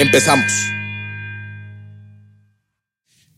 [0.00, 0.50] Empezamos.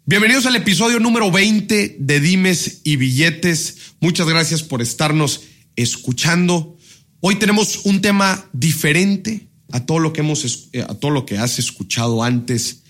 [0.07, 3.95] Bienvenidos al episodio número 20 de Dimes y Billetes.
[3.99, 5.41] Muchas gracias por estarnos
[5.75, 6.79] escuchando.
[7.19, 11.37] Hoy tenemos un tema diferente a todo lo que hemos, eh, a todo lo que
[11.37, 12.85] has escuchado antes,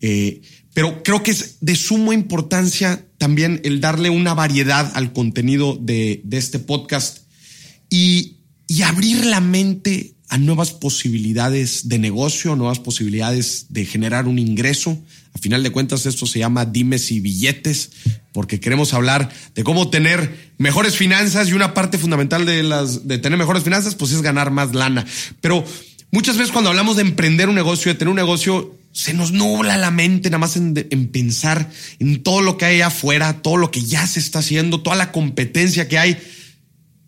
[0.00, 5.76] eh, pero creo que es de suma importancia también el darle una variedad al contenido
[5.80, 7.26] de, este podcast
[7.90, 8.36] y,
[8.68, 14.98] y abrir la mente a nuevas posibilidades de negocio, nuevas posibilidades de generar un ingreso.
[15.32, 17.90] A final de cuentas, esto se llama dimes y billetes,
[18.32, 23.18] porque queremos hablar de cómo tener mejores finanzas y una parte fundamental de las de
[23.18, 25.06] tener mejores finanzas, pues es ganar más lana.
[25.40, 25.64] Pero
[26.10, 29.76] muchas veces cuando hablamos de emprender un negocio, de tener un negocio, se nos nubla
[29.76, 33.70] la mente nada más en, en pensar en todo lo que hay afuera, todo lo
[33.70, 36.16] que ya se está haciendo, toda la competencia que hay,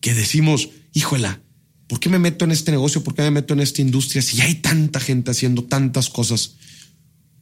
[0.01, 1.41] que decimos, híjola,
[1.89, 3.03] ¿Por qué me meto en este negocio?
[3.03, 6.57] ¿Por qué me meto en esta industria si hay tanta gente haciendo tantas cosas?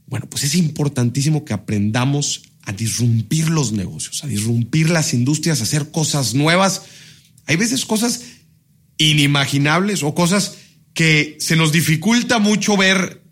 [0.07, 5.65] Bueno, pues es importantísimo que aprendamos a disrumpir los negocios, a disrumpir las industrias, a
[5.65, 6.83] hacer cosas nuevas.
[7.47, 8.23] Hay veces cosas
[8.99, 10.59] inimaginables o cosas
[10.95, 13.23] que se nos dificulta mucho ver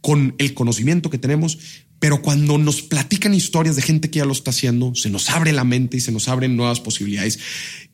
[0.00, 1.58] con el conocimiento que tenemos,
[2.02, 5.52] pero cuando nos platican historias de gente que ya lo está haciendo, se nos abre
[5.52, 7.38] la mente y se nos abren nuevas posibilidades.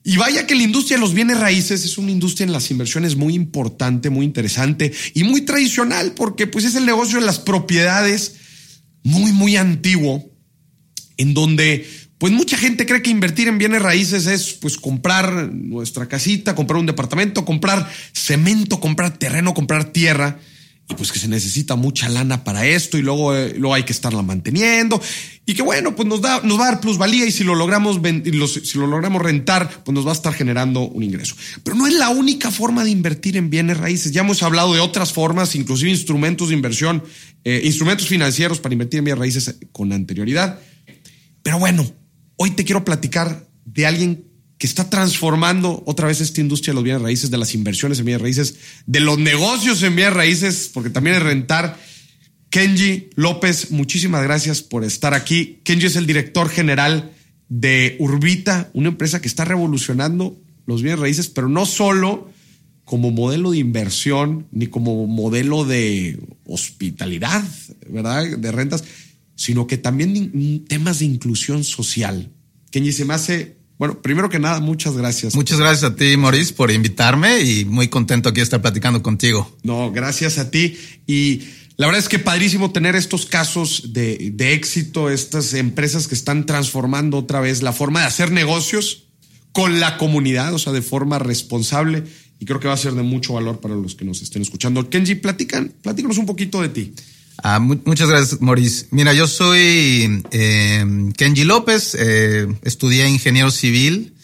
[0.03, 3.17] Y vaya que la industria de los bienes raíces es una industria en las inversiones
[3.17, 8.37] muy importante, muy interesante y muy tradicional, porque pues es el negocio de las propiedades
[9.03, 10.33] muy, muy antiguo,
[11.19, 11.87] en donde
[12.17, 16.81] pues mucha gente cree que invertir en bienes raíces es pues comprar nuestra casita, comprar
[16.81, 20.41] un departamento, comprar cemento, comprar terreno, comprar tierra
[20.91, 24.23] y pues que se necesita mucha lana para esto y luego, eh, hay que estarla
[24.23, 25.01] manteniendo
[25.45, 28.01] y que bueno, pues nos, da, nos va a dar plusvalía y si lo logramos
[28.65, 31.37] si lo logramos rentar, pues nos va a estar generando un ingreso.
[31.63, 34.13] Pero no es la única forma de invertir en bienes raíces.
[34.13, 37.03] Ya hemos hablado de otras formas, inclusive instrumentos de inversión,
[37.45, 40.59] eh, instrumentos financieros para invertir en bienes raíces con anterioridad.
[41.43, 41.91] Pero bueno,
[42.37, 44.28] hoy te quiero platicar de alguien
[44.59, 48.07] que está transformando otra vez esta industria de los bienes raíces, de las inversiones en
[48.07, 51.79] bienes raíces, de los negocios en bienes raíces, porque también es rentar.
[52.51, 55.61] Kenji López, muchísimas gracias por estar aquí.
[55.63, 57.13] Kenji es el director general
[57.49, 60.37] de Urbita, una empresa que está revolucionando
[60.67, 62.29] los bienes raíces, pero no solo
[62.85, 67.45] como modelo de inversión ni como modelo de hospitalidad,
[67.89, 68.27] ¿verdad?
[68.39, 68.83] De rentas,
[69.37, 72.33] sino que también temas de inclusión social.
[72.71, 75.37] Kenji se me hace bueno, primero que nada, muchas gracias.
[75.37, 79.57] Muchas gracias a ti, Maurice, por invitarme y muy contento aquí de estar platicando contigo.
[79.63, 80.77] No, gracias a ti.
[81.07, 81.45] Y
[81.77, 86.45] la verdad es que padrísimo tener estos casos de, de éxito, estas empresas que están
[86.45, 89.05] transformando otra vez la forma de hacer negocios
[89.53, 92.03] con la comunidad, o sea, de forma responsable.
[92.41, 94.91] Y creo que va a ser de mucho valor para los que nos estén escuchando.
[94.91, 96.95] Kenji, platican, platícanos un poquito de ti.
[97.43, 98.87] Ah, muchas gracias, Maurice.
[98.91, 100.85] Mira, yo soy eh,
[101.17, 104.15] Kenji López, eh, estudié ingeniero civil.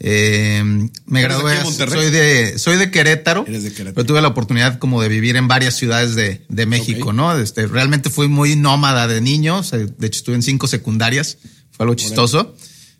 [0.00, 0.62] Eh,
[1.06, 1.64] me gradué.
[1.64, 5.36] soy de soy de Querétaro, Eres de Querétaro, pero tuve la oportunidad como de vivir
[5.36, 7.38] en varias ciudades de, de México, ¿no?
[7.38, 9.62] Este, realmente fui muy nómada de niño.
[9.62, 11.38] de hecho, estuve en cinco secundarias.
[11.70, 12.56] Fue algo chistoso.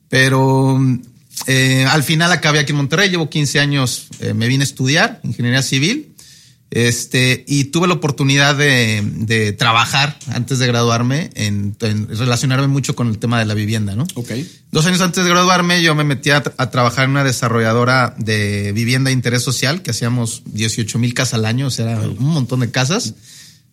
[0.08, 0.80] Pero
[1.46, 3.10] eh, al final acabé aquí en Monterrey.
[3.10, 4.08] Llevo 15 años.
[4.20, 6.13] Eh, me vine a estudiar ingeniería civil.
[6.74, 11.76] Este, y tuve la oportunidad de, trabajar antes de graduarme en,
[12.08, 14.04] relacionarme mucho con el tema de la vivienda, ¿no?
[14.16, 14.32] Ok.
[14.72, 19.10] Dos años antes de graduarme, yo me metí a, trabajar en una desarrolladora de vivienda
[19.10, 22.72] de interés social, que hacíamos 18 mil casas al año, o sea, un montón de
[22.72, 23.14] casas.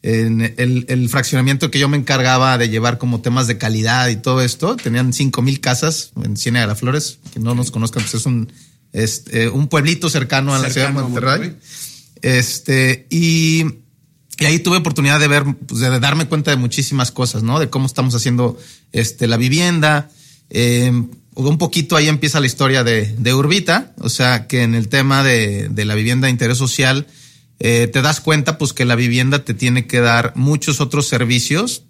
[0.03, 4.43] En el, fraccionamiento que yo me encargaba de llevar como temas de calidad y todo
[4.43, 8.13] esto, tenían 5 mil casas en Ciénaga de las Flores, que no nos conozcan, pues
[8.13, 8.53] es un,
[8.93, 11.55] este, un pueblito cercano a la ciudad de Monterrey.
[12.21, 13.65] Este, y,
[14.39, 17.59] ahí tuve oportunidad de ver, pues, de darme cuenta de muchísimas cosas, ¿no?
[17.59, 18.57] De cómo estamos haciendo
[18.91, 20.09] este, la vivienda.
[20.49, 20.91] Eh,
[21.33, 25.23] un poquito ahí empieza la historia de, de, Urbita, o sea, que en el tema
[25.23, 27.07] de, de la vivienda de interés social,
[27.59, 31.83] eh, te das cuenta, pues, que la vivienda te tiene que dar muchos otros servicios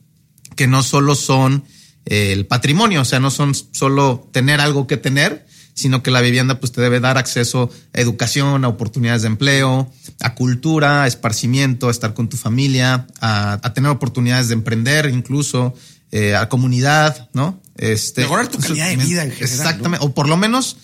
[0.55, 1.63] que no solo son
[2.05, 6.21] eh, el patrimonio, o sea, no son solo tener algo que tener, sino que la
[6.21, 9.91] vivienda pues te debe dar acceso a educación, a oportunidades de empleo,
[10.21, 15.73] a cultura, a esparcimiento, a estar con tu familia, a, tener oportunidades de emprender incluso,
[16.11, 17.61] eh, a comunidad, ¿no?
[17.77, 19.41] Este, Mejorar tu calidad de vida en general.
[19.41, 20.77] Exactamente, o por lo menos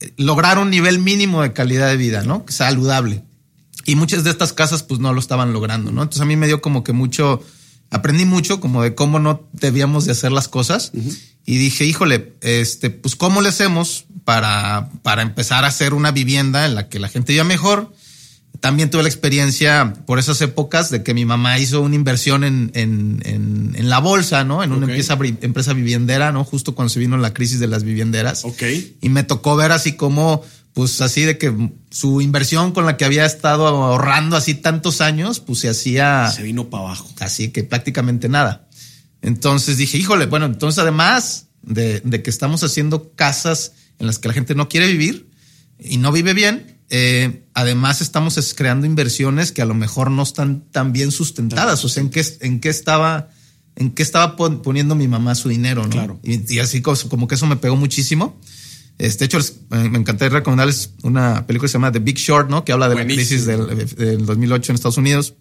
[0.00, 2.44] eh, lograr un nivel mínimo de calidad de vida, ¿no?
[2.48, 3.24] Saludable.
[3.84, 6.02] Y muchas de estas casas pues no lo estaban logrando, ¿no?
[6.02, 7.42] Entonces a mí me dio como que mucho,
[7.90, 10.92] aprendí mucho como de cómo no debíamos de hacer las cosas
[11.44, 16.66] y dije, híjole, este, pues cómo le hacemos para, para empezar a hacer una vivienda
[16.66, 17.92] en la que la gente viva mejor.
[18.60, 22.70] También tuve la experiencia por esas épocas de que mi mamá hizo una inversión en,
[22.74, 24.62] en, en, la bolsa, ¿no?
[24.62, 26.44] En una empresa, empresa viviendera, ¿no?
[26.44, 28.44] Justo cuando se vino la crisis de las vivienderas.
[28.44, 28.62] Ok.
[29.00, 31.52] Y me tocó ver así como pues así de que
[31.90, 36.30] su inversión con la que había estado ahorrando así tantos años, pues se hacía...
[36.30, 37.08] Se vino para abajo.
[37.18, 38.68] Así que prácticamente nada.
[39.22, 44.34] Entonces dije, híjole, bueno, entonces además de, que estamos haciendo casas en las que la
[44.34, 45.30] gente no quiere vivir
[45.78, 50.62] y no vive bien, eh, además estamos creando inversiones que a lo mejor no están
[50.70, 51.84] tan bien sustentadas.
[51.84, 53.28] O sea, ¿en qué, en qué estaba...
[53.76, 55.84] ¿En qué estaba poniendo mi mamá su dinero?
[55.84, 55.90] ¿no?
[55.90, 56.20] Claro.
[56.22, 58.38] Y, y así como que eso me pegó muchísimo.
[59.00, 59.38] Este, de hecho,
[59.70, 62.66] me encantaría recomendarles una película que se llama The Big Short, ¿no?
[62.66, 65.36] Que habla de la crisis del, 2008 en Estados Unidos.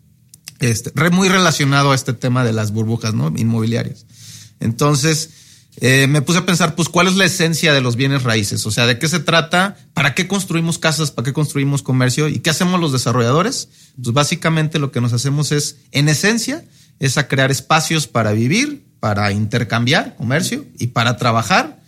[0.60, 3.14] Este, muy relacionado a este tema de las burbujas.
[3.14, 4.06] Inmobiliarias.
[4.60, 5.30] Entonces,
[5.78, 8.66] eh, me puse a pensar, pues, ¿cuál es la esencia de los bienes raíces?
[8.66, 9.78] O sea, ¿de qué se trata?
[9.94, 11.12] ¿Para qué construimos casas?
[11.12, 12.28] ¿Para qué construimos comercio?
[12.28, 13.70] ¿Y qué hacemos los desarrolladores?
[14.02, 16.66] Pues básicamente lo que nos hacemos es, en esencia,
[17.00, 21.80] es a crear espacios para vivir, para intercambiar comercio y para trabajar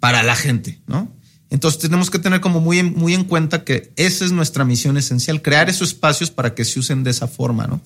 [0.00, 1.12] para la gente, ¿no?
[1.52, 5.42] Entonces tenemos que tener como muy, muy en cuenta que esa es nuestra misión esencial,
[5.42, 7.82] crear esos espacios para que se usen de esa forma, ¿no?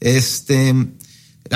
[0.00, 0.74] Este,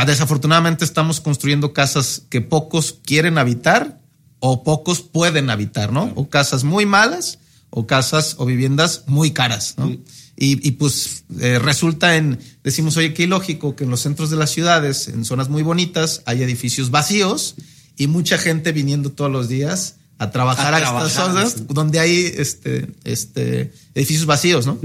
[0.06, 3.99] desafortunadamente estamos construyendo casas que pocos quieren habitar
[4.40, 6.12] o pocos pueden habitar, ¿no?
[6.16, 7.38] O casas muy malas
[7.70, 9.90] o casas o viviendas muy caras, ¿no?
[10.37, 14.50] Y, pues eh, resulta en, decimos, oye, qué ilógico que en los centros de las
[14.50, 17.55] ciudades, en zonas muy bonitas, hay edificios vacíos
[17.96, 22.88] y mucha gente viniendo todos los días a trabajar a, estas zonas donde hay este,
[23.05, 24.78] este, edificios vacíos, ¿no?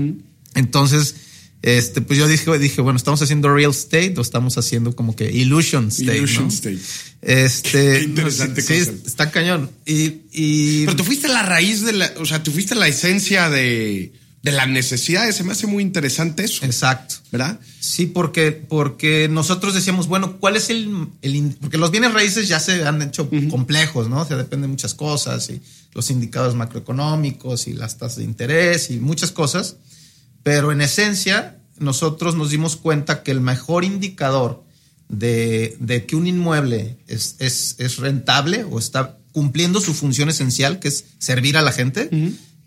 [0.55, 1.15] Entonces,
[1.61, 5.29] este, pues yo dije, dije, bueno, estamos haciendo real estate o estamos haciendo como que
[5.31, 6.17] illusion state.
[6.17, 6.79] Illusion state.
[7.21, 8.61] Este, interesante.
[8.61, 9.69] Sí, está cañón.
[9.85, 12.77] Y, y, Pero tú fuiste a la raíz de la, o sea, tú fuiste a
[12.77, 15.35] la esencia de, de las necesidades.
[15.35, 16.65] Se me hace muy interesante eso.
[16.65, 17.15] Exacto.
[17.31, 17.59] ¿Verdad?
[17.79, 22.59] Sí, porque, porque nosotros decíamos, bueno, ¿cuál es el, el porque los bienes raíces ya
[22.59, 24.21] se han hecho complejos, ¿no?
[24.21, 25.61] O sea, depende de muchas cosas y
[25.93, 29.77] los indicadores macroeconómicos y las tasas de interés y muchas cosas.
[30.43, 34.63] Pero en esencia, nosotros nos dimos cuenta que el mejor indicador
[35.09, 40.79] de, de que un inmueble es, es, es, rentable o está cumpliendo su función esencial,
[40.79, 42.09] que es servir a la gente,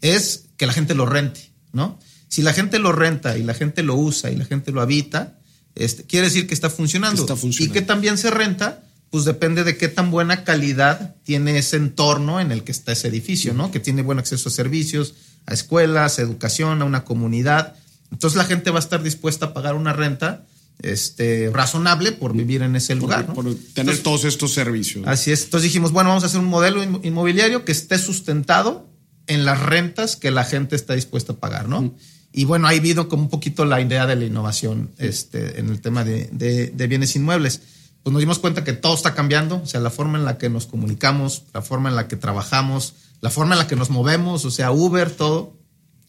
[0.00, 1.51] es que la gente lo rente.
[1.72, 1.98] ¿No?
[2.28, 5.38] Si la gente lo renta y la gente lo usa y la gente lo habita,
[5.74, 7.26] este, quiere decir que está funcionando.
[7.58, 12.40] Y que también se renta, pues depende de qué tan buena calidad tiene ese entorno
[12.40, 13.70] en el que está ese edificio, ¿no?
[13.70, 15.14] Que tiene buen acceso a servicios,
[15.46, 17.74] a escuelas, a educación, a una comunidad.
[18.10, 20.46] Entonces la gente va a estar dispuesta a pagar una renta
[20.80, 23.32] este, razonable por vivir en ese lugar.
[23.32, 25.06] Por, tener todos estos servicios.
[25.06, 25.44] Así es.
[25.44, 28.91] Entonces dijimos, bueno, vamos a hacer un modelo inmobiliario que esté sustentado
[29.26, 31.94] en las rentas que la gente está dispuesta a pagar, ¿no?
[32.32, 35.80] Y bueno, ha habido como un poquito la idea de la innovación este, en el
[35.80, 37.60] tema de, de, bienes inmuebles.
[38.02, 40.48] Pues nos dimos cuenta que todo está cambiando, o sea, la forma en la que
[40.48, 44.44] nos comunicamos, la forma en la que trabajamos, la forma en la que nos movemos,
[44.44, 45.58] o sea, Uber, todo.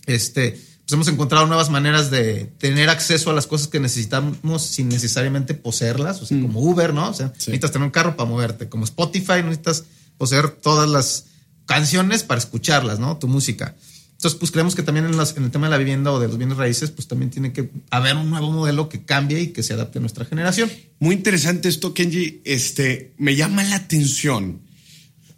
[0.05, 4.89] Este, pues hemos encontrado nuevas maneras de tener acceso a las cosas que necesitamos sin
[4.89, 7.09] necesariamente poseerlas, o sea, como Uber, ¿no?
[7.09, 9.83] O sea, necesitas tener un carro para moverte, como Spotify, necesitas
[10.17, 11.25] poseer todas las
[11.65, 13.17] canciones para escucharlas, ¿no?
[13.17, 13.75] Tu música.
[14.23, 16.55] Entonces, pues creemos que también en, el tema de la vivienda o de los bienes
[16.55, 19.99] raíces, pues también tiene que haber un nuevo modelo que cambie y que se adapte
[19.99, 20.71] a nuestra generación.
[20.99, 22.41] Muy interesante esto, Kenji.
[22.45, 24.61] Este, me llama la atención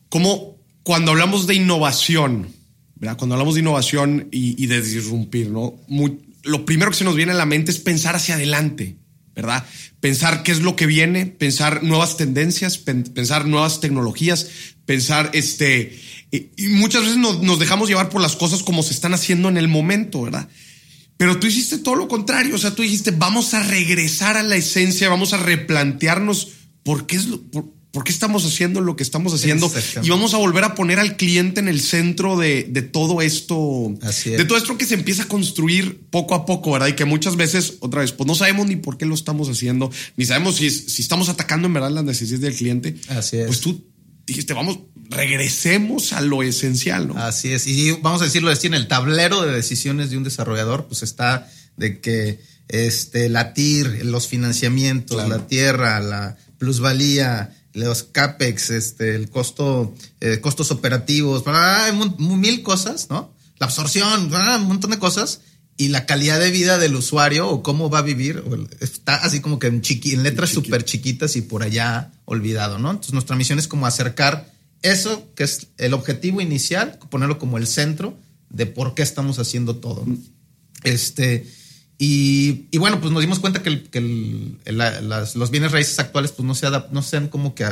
[0.09, 2.49] cómo cuando hablamos de innovación,
[2.95, 3.17] ¿verdad?
[3.17, 5.73] Cuando hablamos de innovación y, de disrumpir, ¿no?
[6.43, 8.97] lo primero que se nos viene a la mente es pensar hacia adelante,
[9.35, 9.65] ¿verdad?
[9.99, 14.47] Pensar qué es lo que viene, pensar nuevas tendencias, pensar nuevas tecnologías,
[14.85, 15.99] pensar este
[16.35, 19.67] y, muchas veces nos, dejamos llevar por las cosas como se están haciendo en el
[19.67, 20.47] momento, ¿verdad?
[21.17, 24.57] Pero tú hiciste todo lo contrario, o sea, tú dijiste, vamos a regresar a la
[24.57, 26.49] esencia, vamos a replantearnos
[26.83, 29.71] por qué, es por, qué estamos haciendo lo que estamos haciendo
[30.03, 33.93] y vamos a volver a poner al cliente en el centro de, todo esto,
[34.25, 36.87] de todo esto que se empieza a construir poco a poco, ¿verdad?
[36.87, 39.89] Y que muchas veces, otra vez, pues no sabemos ni por qué lo estamos haciendo,
[40.17, 42.95] ni sabemos si, si estamos atacando en verdad las necesidades del cliente.
[43.07, 43.47] Así es.
[43.47, 43.85] Pues tú
[44.25, 47.17] dijiste, vamos, regresemos a lo esencial, ¿no?
[47.17, 47.67] Así es.
[47.67, 51.49] Y vamos a decirlo así, en el tablero de decisiones de un desarrollador, pues está
[51.77, 59.29] de que este, la TIR, los financiamientos, la tierra, la plusvalía, los CAPEX, este, el
[59.29, 63.33] costo, eh, costos operativos, hay mil cosas, ¿no?
[63.59, 65.41] La absorción, un montón de cosas.
[65.77, 68.41] Y la calidad de vida del usuario o cómo va a vivir
[68.79, 72.91] está así como que en, chiqui, en letras súper chiquitas y por allá olvidado, ¿no?
[72.91, 74.54] Entonces nuestra misión es como acercar
[74.91, 78.17] eso, que es el objetivo inicial, ponerlo como el centro
[78.49, 80.05] de por qué estamos haciendo todo.
[80.83, 81.45] Este,
[81.97, 83.83] y, bueno, pues nos dimos cuenta que,
[85.35, 87.65] los bienes raíces actuales pues no se, no se han como que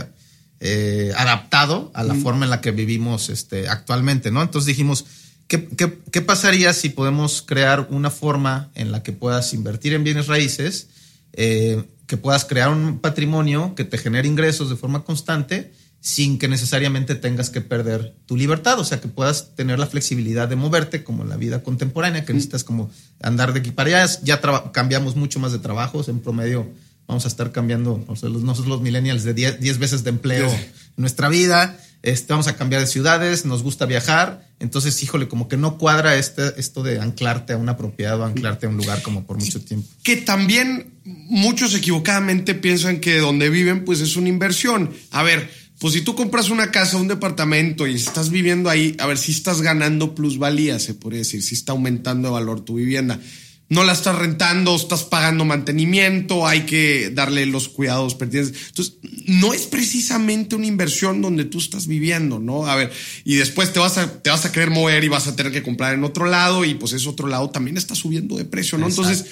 [0.59, 4.41] eh, adaptado a la forma en la que vivimos este, actualmente, ¿no?
[4.41, 5.05] Entonces dijimos,
[5.47, 10.27] ¿qué, ¿qué, pasaría si podemos crear una forma en la que puedas invertir en bienes
[10.27, 10.87] raíces,
[11.33, 15.73] eh, que puedas crear un patrimonio que te genere ingresos de forma constante?
[16.03, 20.49] Sin que necesariamente tengas que perder tu libertad, o sea, que puedas tener la flexibilidad
[20.49, 22.91] de moverte como en la vida contemporánea, que necesitas como
[23.21, 24.19] andar de aquí para allá.
[24.21, 24.41] Ya
[24.73, 26.69] cambiamos mucho más de trabajos, en promedio
[27.07, 31.79] vamos a estar cambiando, nosotros los millennials, de 10 veces de empleo en nuestra vida,
[32.01, 36.15] este, vamos a cambiar de ciudades, nos gusta viajar, entonces, híjole, como que no cuadra
[36.15, 39.61] este, esto de anclarte a una propiedad o anclarte a un lugar como por mucho
[39.61, 39.87] tiempo.
[40.03, 44.91] Que también muchos equivocadamente piensan que donde viven, pues es una inversión.
[45.11, 45.49] A ver,
[45.83, 49.33] pues si tú compras una casa, un departamento y estás viviendo ahí, a ver si
[49.33, 53.19] estás ganando plusvalía, se puede decir, si está aumentando de valor tu vivienda.
[53.67, 58.67] No la estás rentando, estás pagando mantenimiento, hay que darle los cuidados pertinentes.
[58.69, 58.95] Entonces,
[59.27, 62.65] no es precisamente una inversión donde tú estás viviendo, ¿no?
[62.65, 62.89] A ver,
[63.25, 65.63] y después te vas a, te vas a querer mover y vas a tener que
[65.63, 68.87] comprar en otro lado y pues ese otro lado también está subiendo de precio, ¿no?
[68.87, 69.25] Entonces,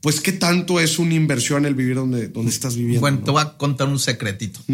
[0.00, 3.02] pues, ¿qué tanto es una inversión el vivir donde, donde estás viviendo?
[3.02, 4.60] Bueno, te voy a contar un secretito.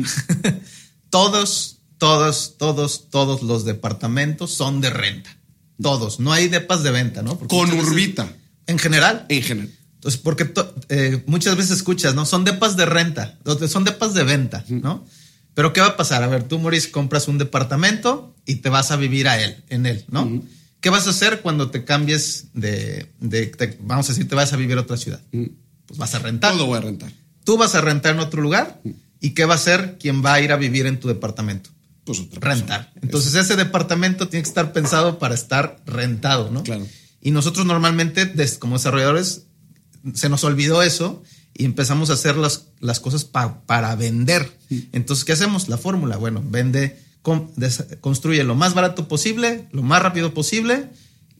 [1.10, 5.36] Todos, todos, todos, todos los departamentos son de renta.
[5.82, 6.20] Todos.
[6.20, 7.38] No hay depas de venta, ¿no?
[7.38, 8.32] Con Urbita.
[8.66, 9.26] En general.
[9.28, 9.70] En general.
[9.94, 10.50] Entonces, porque
[10.88, 12.24] eh, muchas veces escuchas, ¿no?
[12.24, 13.38] Son depas de renta,
[13.68, 15.04] son depas de venta, ¿no?
[15.52, 16.22] Pero ¿qué va a pasar?
[16.22, 19.84] A ver, tú, Maurice, compras un departamento y te vas a vivir a él, en
[19.84, 20.42] él, ¿no?
[20.80, 23.10] ¿Qué vas a hacer cuando te cambies de,
[23.80, 25.20] vamos a decir, te vas a vivir a otra ciudad?
[25.84, 26.52] Pues vas a rentar.
[26.54, 27.12] Todo voy a rentar.
[27.44, 28.80] Tú vas a rentar en otro lugar
[29.20, 31.70] ¿Y qué va a hacer quien va a ir a vivir en tu departamento?
[32.04, 32.92] Pues rentar.
[33.02, 36.62] Entonces ese departamento tiene que estar pensado para estar rentado, ¿no?
[36.62, 36.86] Claro.
[37.20, 39.44] Y nosotros normalmente como desarrolladores
[40.14, 41.22] se nos olvidó eso
[41.54, 44.50] y empezamos a hacer las, las cosas para vender.
[44.92, 45.68] Entonces, ¿qué hacemos?
[45.68, 46.98] La fórmula, bueno, vende,
[48.00, 50.88] construye lo más barato posible, lo más rápido posible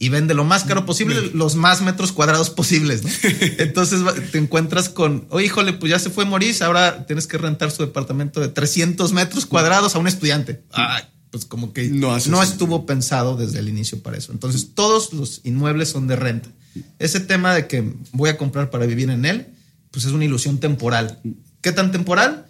[0.03, 3.11] y vende lo más caro posible, los más metros cuadrados posibles, ¿no?
[3.59, 4.01] Entonces
[4.33, 7.83] te encuentras con, oye, híjole, pues ya se fue Maurice, ahora tienes que rentar su
[7.83, 10.63] departamento de 300 metros cuadrados a un estudiante.
[10.73, 14.33] Ay, pues como que no, no estuvo pensado desde el inicio para eso.
[14.33, 16.49] Entonces todos los inmuebles son de renta.
[16.99, 19.49] Ese tema de que voy a comprar para vivir en él,
[19.91, 21.21] pues es una ilusión temporal.
[21.61, 22.47] ¿Qué tan temporal?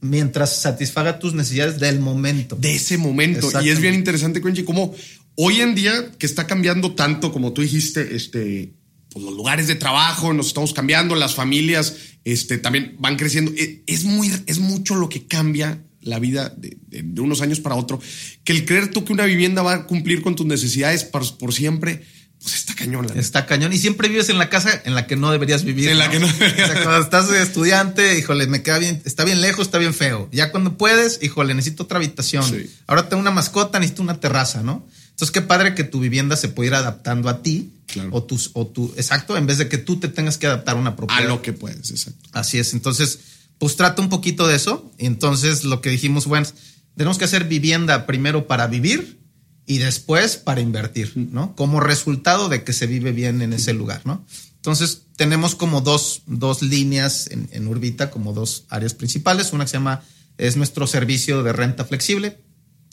[0.00, 2.54] Mientras satisfaga tus necesidades del momento.
[2.54, 3.50] De ese momento.
[3.62, 4.94] Y es bien interesante, Quenchi, cómo
[5.36, 8.72] Hoy en día, que está cambiando tanto, como tú dijiste, este,
[9.10, 13.52] pues los lugares de trabajo nos estamos cambiando, las familias este, también van creciendo.
[13.56, 16.76] E, es, muy, es mucho lo que cambia la vida de,
[17.20, 18.00] unos años para otro,
[18.44, 22.04] que el creer tú que una vivienda va a cumplir con tus necesidades por, siempre,
[22.40, 23.06] pues está cañón.
[23.16, 23.72] Está cañón.
[23.72, 25.88] Y siempre vives en la casa en la que no deberías vivir.
[25.88, 26.70] En la que no deberías.
[26.70, 30.28] O sea, cuando estás estudiante, híjole, me queda bien, está bien lejos, está bien feo.
[30.30, 32.44] Ya cuando puedes, híjole, necesito otra habitación.
[32.86, 34.86] Ahora tengo una mascota, necesito una terraza, ¿no?
[35.14, 37.70] Entonces, qué padre que tu vivienda se pueda ir adaptando a ti.
[38.10, 40.80] O tus, o tu, exacto, en vez de que tú te tengas que adaptar a
[40.80, 41.22] una propiedad.
[41.22, 42.28] A lo que puedes, exacto.
[42.32, 42.72] Así es.
[42.74, 43.20] Entonces,
[43.58, 44.90] pues trata un poquito de eso.
[44.98, 46.48] Y entonces lo que dijimos, bueno,
[46.96, 49.20] tenemos que hacer vivienda primero para vivir
[49.64, 51.54] y después para invertir, ¿no?
[51.54, 54.26] Como resultado de que se vive bien en ese lugar, ¿no?
[54.56, 59.52] Entonces, tenemos como dos, dos líneas en, en Urbita, como dos áreas principales.
[59.52, 60.02] Una que se llama,
[60.36, 62.40] es nuestro servicio de renta flexible,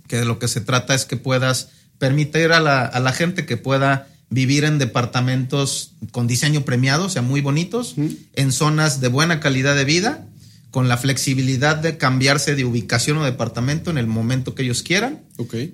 [0.08, 1.70] que de lo que se trata es que puedas
[2.02, 7.10] permitir a la, a la gente que pueda vivir en departamentos con diseño premiado, o
[7.10, 7.94] sea, muy bonitos,
[8.34, 10.26] en zonas de buena calidad de vida,
[10.72, 15.22] con la flexibilidad de cambiarse de ubicación o departamento en el momento que ellos quieran,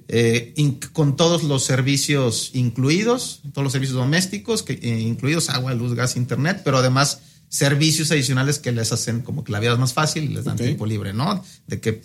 [0.10, 0.54] eh,
[0.92, 6.18] con todos los servicios incluidos, todos los servicios domésticos, que, eh, incluidos agua, luz, gas,
[6.18, 7.20] internet, pero además
[7.50, 10.58] servicios adicionales que les hacen como que la vida es más fácil y les dan
[10.58, 11.42] tiempo libre, ¿no?
[11.68, 12.02] De que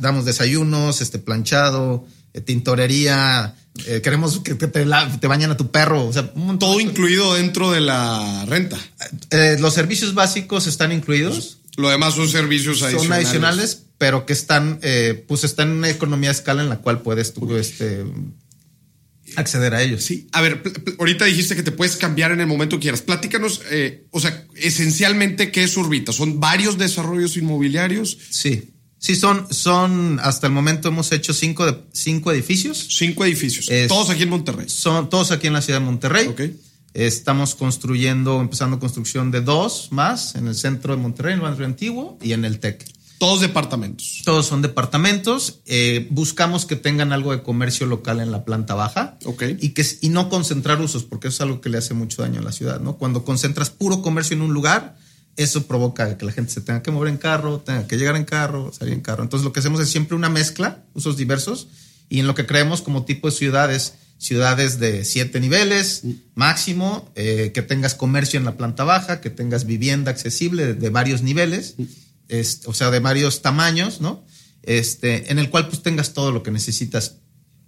[0.00, 2.06] damos desayunos, este planchado,
[2.44, 3.54] tintorería,
[3.86, 4.84] eh, queremos que, te,
[5.28, 8.78] bañen a tu perro, o sea, todo incluido dentro de la renta.
[9.30, 11.58] Eh, los servicios básicos están incluidos.
[11.76, 13.02] Lo demás son servicios adicionales.
[13.02, 16.78] Son adicionales, pero que están, eh, pues están en una economía de escala en la
[16.78, 18.04] cual puedes tú, este,
[19.36, 20.02] acceder a ellos.
[20.02, 20.62] Sí, a ver,
[20.98, 23.02] ahorita dijiste que te puedes cambiar en el momento que quieras.
[23.02, 26.12] Platícanos, eh, o sea, esencialmente, ¿qué es Urbita?
[26.12, 28.18] ¿Son varios desarrollos inmobiliarios?
[28.30, 28.74] Sí.
[28.98, 32.86] Sí, son, son, hasta el momento hemos hecho cinco, de, cinco edificios.
[32.90, 33.68] Cinco edificios.
[33.88, 34.68] todos aquí en Monterrey.
[34.68, 36.26] Son todos aquí en la ciudad de Monterrey.
[36.26, 36.42] Ok.
[36.94, 41.66] Estamos construyendo, empezando construcción de dos más en el centro de Monterrey, en el barrio
[41.66, 42.84] antiguo y en el TEC.
[43.18, 44.22] Todos departamentos.
[44.24, 45.60] Todos son departamentos.
[45.66, 49.18] Eh, buscamos que tengan algo de comercio local en la planta baja.
[49.24, 49.44] Ok.
[49.60, 52.40] Y, que, y no concentrar usos, porque eso es algo que le hace mucho daño
[52.40, 52.96] a la ciudad, ¿no?
[52.96, 54.96] Cuando concentras puro comercio en un lugar,
[55.38, 58.24] eso provoca que la gente se tenga que mover en carro, tenga que llegar en
[58.24, 59.22] carro, salir en carro.
[59.22, 61.68] Entonces lo que hacemos es siempre una mezcla, usos diversos,
[62.10, 66.02] y en lo que creemos como tipo de ciudades, ciudades de siete niveles
[66.34, 70.90] máximo, eh, que tengas comercio en la planta baja, que tengas vivienda accesible de, de
[70.90, 71.76] varios niveles
[72.66, 74.24] o sea, de varios tamaños, ¿no?
[74.62, 77.16] Este, en el cual pues tengas todo lo que necesitas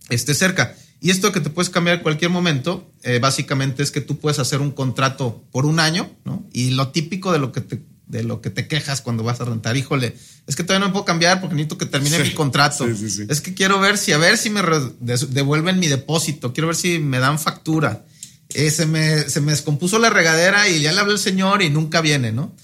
[0.09, 0.77] esté cerca.
[1.01, 4.39] Y esto que te puedes cambiar en cualquier momento, eh, básicamente es que tú puedes
[4.39, 6.47] hacer un contrato por un año, ¿no?
[6.53, 9.47] Y lo típico de lo que te, de lo que te quejas cuando vas a
[9.47, 10.15] rentar, híjole,
[10.47, 12.87] es que todavía no me puedo cambiar porque necesito que termine mi contrato.
[12.87, 14.61] es que quiero ver si, a ver si me
[15.01, 18.05] devuelven mi depósito, quiero ver si me dan factura.
[18.51, 21.71] Eh, se, me, se me descompuso la regadera y ya le hablé al señor y
[21.71, 22.55] nunca viene, ¿no?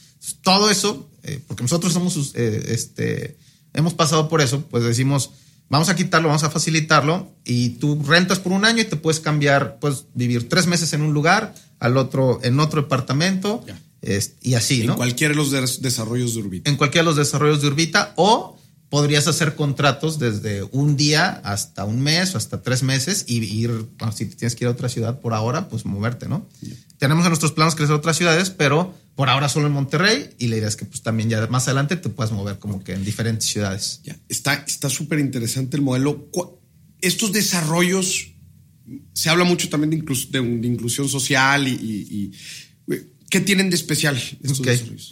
[0.43, 3.37] Todo eso eh, porque nosotros somos, este,
[3.73, 5.31] hemos pasado por eso, pues decimos,
[5.69, 9.21] vamos a quitarlo, vamos a facilitarlo y tú rentas por un año y te puedes
[9.21, 13.65] cambiar, puedes vivir tres meses en un lugar, al otro en otro departamento
[14.43, 14.93] y así, en ¿no?
[14.93, 16.71] En cualquiera de los desarrollos de Urbita.
[16.71, 18.57] En cualquiera de los desarrollos de Urbita o
[18.89, 23.87] podrías hacer contratos desde un día hasta un mes o hasta tres meses y ir,
[24.15, 26.47] si tienes que ir a otra ciudad por ahora, pues moverte, ¿no?
[26.99, 30.57] Tenemos en nuestros planos crecer otras ciudades, pero por ahora solo en Monterrey y la
[30.57, 33.47] idea es que pues también ya más adelante te puedas mover como que en diferentes
[33.47, 34.01] ciudades.
[34.05, 36.31] Ya, está súper interesante el modelo.
[37.01, 38.33] Estos desarrollos,
[39.13, 42.33] se habla mucho también de, de, inclusión social y,
[43.31, 45.11] ¿qué tienen de especial estos desarrollos?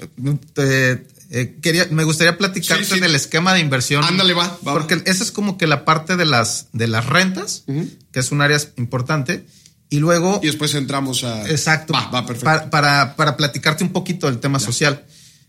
[1.31, 4.05] Eh, quería, me gustaría platicarte del esquema de inversión.
[4.05, 7.65] Ándale, va, Porque esa es como que la parte de las, de las rentas,
[8.13, 9.45] que es un área importante.
[9.91, 10.41] Y luego.
[10.43, 11.49] Y después entramos a.
[11.51, 11.93] Exacto.
[11.93, 12.71] Va, perfecto.
[12.71, 15.05] Para, para, platicarte un poquito del tema social.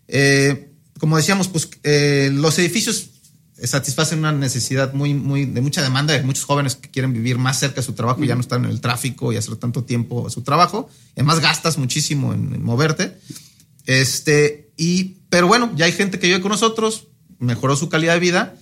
[0.07, 3.09] Eh, como decíamos, pues eh, los edificios
[3.63, 7.59] satisfacen una necesidad muy, muy de mucha demanda de muchos jóvenes que quieren vivir más
[7.59, 10.27] cerca de su trabajo y ya no están en el tráfico y hacer tanto tiempo
[10.27, 10.89] a su trabajo.
[11.15, 13.17] Además, gastas muchísimo en, moverte.
[13.85, 17.07] Este, y, pero bueno, ya hay gente que vive con nosotros,
[17.39, 18.55] mejoró su calidad de vida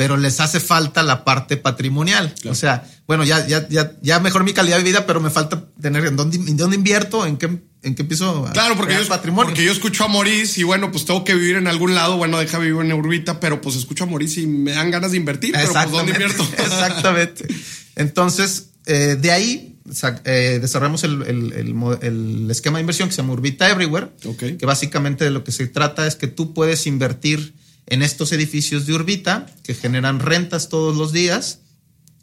[0.00, 2.34] pero les hace falta la parte patrimonial.
[2.48, 5.66] O sea, bueno, ya, ya, ya, ya mejor mi calidad de vida, pero me falta
[5.78, 7.44] tener en dónde, en dónde invierto, en qué,
[7.82, 9.48] en qué empiezo Claro, porque yo, patrimonio.
[9.48, 12.16] porque yo escucho a Maurice y bueno, pues tengo que vivir en algún lado.
[12.16, 15.18] Bueno, deja vivir en Urbita, pero pues escucho a Maurice y me dan ganas de
[15.18, 16.48] invertir, pero pues ¿dónde invierto?
[16.56, 17.46] Exactamente.
[17.94, 19.76] Entonces, eh, de ahí
[20.24, 24.08] eh, desarrollamos el, el, el, esquema de inversión que se llama Urbita Everywhere,
[24.38, 28.86] que básicamente de lo que se trata es que tú puedes invertir en estos edificios
[28.86, 31.60] de Urbita que generan rentas todos los días,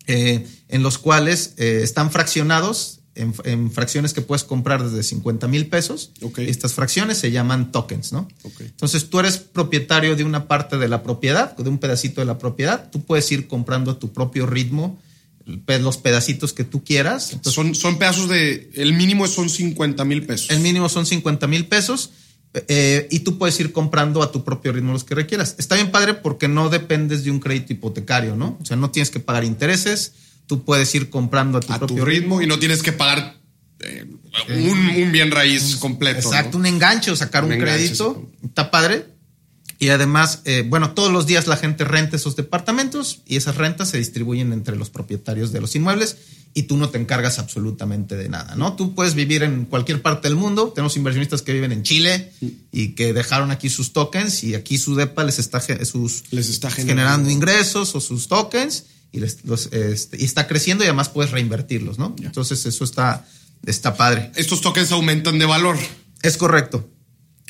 [0.08, 5.68] eh, en los cuales eh, están fraccionados en, fracciones que puedes comprar desde 50 mil
[5.68, 6.12] pesos.
[6.38, 8.28] Estas fracciones se llaman tokens, ¿no?
[8.60, 12.38] Entonces tú eres propietario de una parte de la propiedad, de un pedacito de la
[12.38, 12.90] propiedad.
[12.92, 15.00] Tú puedes ir comprando a tu propio ritmo
[15.46, 17.38] los pedacitos que tú quieras.
[17.44, 20.50] son, son pedazos de, el mínimo son 50 mil pesos.
[20.52, 22.12] El mínimo son 50 mil pesos
[22.68, 25.56] eh, y tú puedes ir comprando a tu propio ritmo los que requieras.
[25.58, 28.58] Está bien padre porque no dependes de un crédito hipotecario, ¿no?
[28.62, 30.14] O sea, no tienes que pagar intereses,
[30.46, 33.38] tú puedes ir comprando a tu propio ritmo, y no tienes que pagar
[33.80, 34.06] eh,
[34.50, 36.20] un, bien raíz completo.
[36.20, 38.30] Exacto, un enganche o sacar un, crédito.
[38.44, 39.06] Está padre.
[39.80, 43.90] Y además, eh, bueno, todos los días la gente renta esos departamentos y esas rentas
[43.90, 46.18] se distribuyen entre los propietarios de los inmuebles
[46.58, 48.76] y tú no te encargas absolutamente de nada, ¿no?
[48.76, 50.72] Tú puedes vivir en cualquier parte del mundo.
[50.74, 52.32] Tenemos inversionistas que viven en Chile
[52.72, 56.72] y que dejaron aquí sus tokens y aquí su DEPA les está, sus, les está
[56.72, 57.30] generando.
[57.30, 62.16] ingresos o sus tokens y, este, y está creciendo y además puedes reinvertirlos, ¿no?
[62.24, 63.24] Entonces eso está,
[63.68, 64.32] está padre.
[64.36, 65.78] Estos tokens aumentan de valor.
[66.24, 66.90] Es correcto.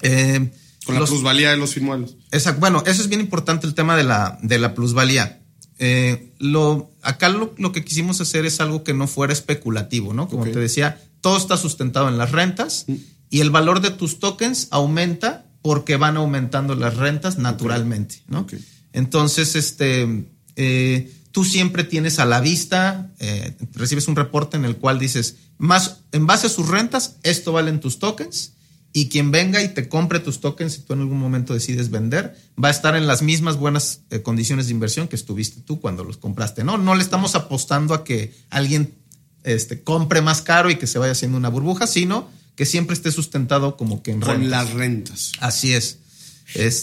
[0.01, 0.51] Eh,
[0.85, 2.17] con la plusvalía de los inmuebles.
[2.31, 2.59] Exacto.
[2.59, 5.43] Bueno, eso es bien importante el tema de la, de la plusvalía.
[5.79, 10.27] Eh, lo, acá lo, que quisimos hacer es algo que no fuera especulativo, ¿no?
[10.27, 12.95] Como te decía, todo está sustentado en las rentas mm.
[13.29, 18.47] y el valor de tus tokens aumenta porque van aumentando las rentas naturalmente, ¿no?
[18.93, 24.77] Entonces, este, eh, tú siempre tienes a la vista, eh, recibes un reporte en el
[24.77, 28.53] cual dices, más en base a sus rentas, esto valen tus tokens
[28.99, 32.35] y quien venga y te compre tus tokens, si tú en algún momento decides vender,
[32.61, 36.03] va a estar en las mismas buenas eh, condiciones de inversión que estuviste tú cuando
[36.03, 36.63] los compraste.
[36.63, 38.95] No, no le estamos apostando a que alguien
[39.43, 43.11] este, compre más caro y que se vaya haciendo una burbuja, sino que siempre esté
[43.11, 45.33] sustentado como que en Con las rentas.
[45.41, 45.99] Así es.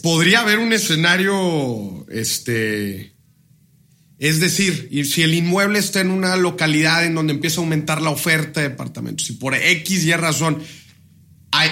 [0.00, 3.12] Podría haber un escenario, este,
[4.20, 8.10] es decir, si el inmueble está en una localidad en donde empieza a aumentar la
[8.10, 10.62] oferta de departamentos y por X y razón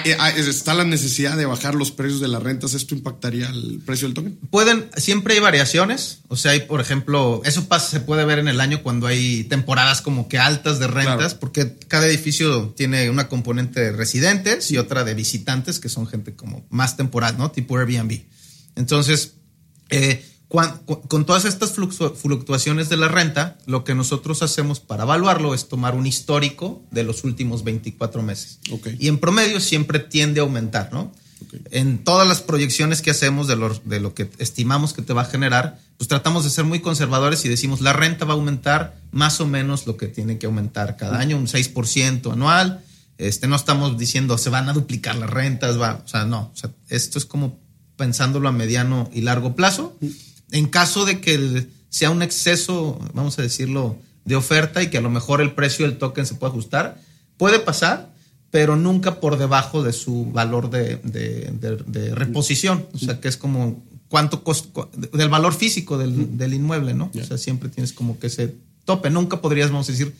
[0.04, 4.06] eh, está la necesidad de bajar los precios de las rentas, ¿esto impactaría el precio
[4.08, 4.36] del token?
[4.50, 6.20] Pueden, siempre hay variaciones.
[6.28, 9.44] O sea, hay, por ejemplo, eso pasa, se puede ver en el año cuando hay
[9.44, 14.78] temporadas como que altas de rentas, porque cada edificio tiene una componente de residentes y
[14.78, 17.50] otra de visitantes, que son gente como más temporal, ¿no?
[17.50, 18.22] Tipo Airbnb.
[18.76, 19.34] Entonces,
[19.90, 20.24] eh,
[21.08, 25.94] con, todas estas fluctuaciones de la renta, lo que nosotros hacemos para evaluarlo es tomar
[25.94, 28.58] un histórico de los últimos 24 meses.
[28.98, 31.10] Y en promedio siempre tiende a aumentar, ¿no?
[31.70, 35.22] En todas las proyecciones que hacemos de lo, de lo que estimamos que te va
[35.22, 38.96] a generar, pues tratamos de ser muy conservadores y decimos la renta va a aumentar
[39.10, 42.84] más o menos lo que tiene que aumentar cada año, un 6% anual.
[43.16, 46.52] Este, no estamos diciendo se van a duplicar las rentas, va, o sea, no,
[46.88, 47.58] esto es como
[47.96, 49.96] pensándolo a mediano y largo plazo
[50.52, 55.00] en caso de que sea un exceso, vamos a decirlo, de oferta y que a
[55.00, 57.00] lo mejor el precio del token se pueda ajustar,
[57.36, 58.12] puede pasar,
[58.50, 61.00] pero nunca por debajo de su valor de,
[62.14, 62.86] reposición.
[62.94, 67.10] O sea, que es como cuánto costo, del valor físico del, inmueble, ¿no?
[67.18, 69.10] O sea, siempre tienes como que ese tope.
[69.10, 70.14] Nunca podrías, vamos a decir,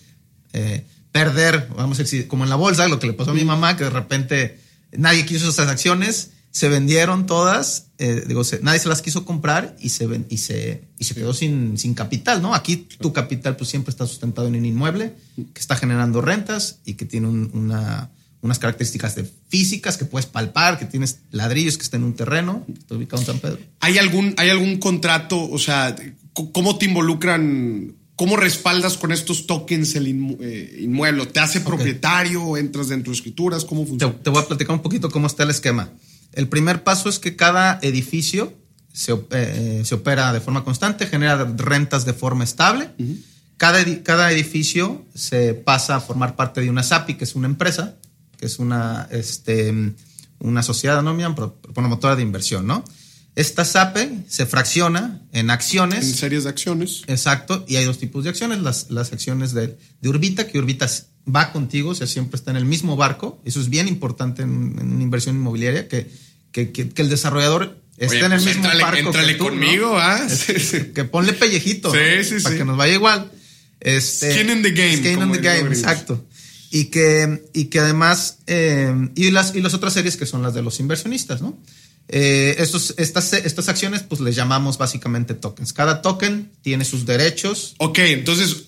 [0.54, 3.44] eh, perder, vamos a decir, como en la bolsa, lo que le pasó a mi
[3.44, 4.58] mamá, que de repente
[4.92, 9.88] nadie quiso esas acciones se vendieron todas, eh, digo, nadie se las quiso comprar y
[9.88, 12.54] se, y se, y se quedó sin, sin capital, ¿no?
[12.54, 16.94] Aquí tu capital pues siempre está sustentado en un inmueble que está generando rentas y
[16.94, 18.10] que tiene una,
[18.42, 22.66] unas características de físicas que puedes palpar, que tienes ladrillos que está en un terreno,
[22.70, 23.58] está ubicado en San Pedro.
[23.80, 25.96] ¿Hay algún, ¿Hay algún contrato, o sea,
[26.34, 30.06] cómo te involucran ¿Cómo respaldas con estos tokens el
[30.40, 31.26] eh, inmueble?
[31.26, 32.56] ¿Te hace propietario?
[32.56, 33.64] ¿Entras dentro de escrituras?
[33.64, 34.14] ¿Cómo funciona?
[34.22, 35.90] te, voy a platicar un poquito cómo está el esquema.
[36.32, 38.52] El primer paso es que cada edificio
[38.92, 42.90] se, eh, opera de forma constante, genera rentas de forma estable.
[43.56, 47.96] cada, cada, edificio se pasa a formar parte de una SAPI, que es una empresa,
[48.38, 49.94] que es una, este,
[50.40, 51.16] una sociedad ¿no?
[51.74, 52.84] promotora de inversión, ¿no?
[53.34, 56.06] Esta SAPE se fracciona en acciones.
[56.06, 57.02] En series de acciones.
[57.06, 57.64] Exacto.
[57.66, 58.60] Y hay dos tipos de acciones.
[58.60, 60.86] Las, las acciones de, de Urbita, que Urbita
[61.34, 63.40] va contigo, o sea, siempre está en el mismo barco.
[63.44, 66.10] Eso es bien importante en, una inversión inmobiliaria, que,
[66.52, 69.06] que, que, el desarrollador esté en el pues mismo barco.
[69.06, 70.26] Entrale conmigo, ¿ah?
[70.94, 71.90] que ponle pellejito.
[71.90, 73.30] para que nos vaya igual.
[73.80, 74.96] Este, skin in the game.
[74.98, 76.24] Skin in the game, exacto.
[76.70, 80.54] Y que, y que además, eh, y, las, y las otras series que son las
[80.54, 81.58] de los inversionistas, ¿no?
[82.08, 85.72] Eh, estos, estas, estas acciones, pues les llamamos básicamente tokens.
[85.72, 87.74] Cada token tiene sus derechos.
[87.78, 88.66] Ok, entonces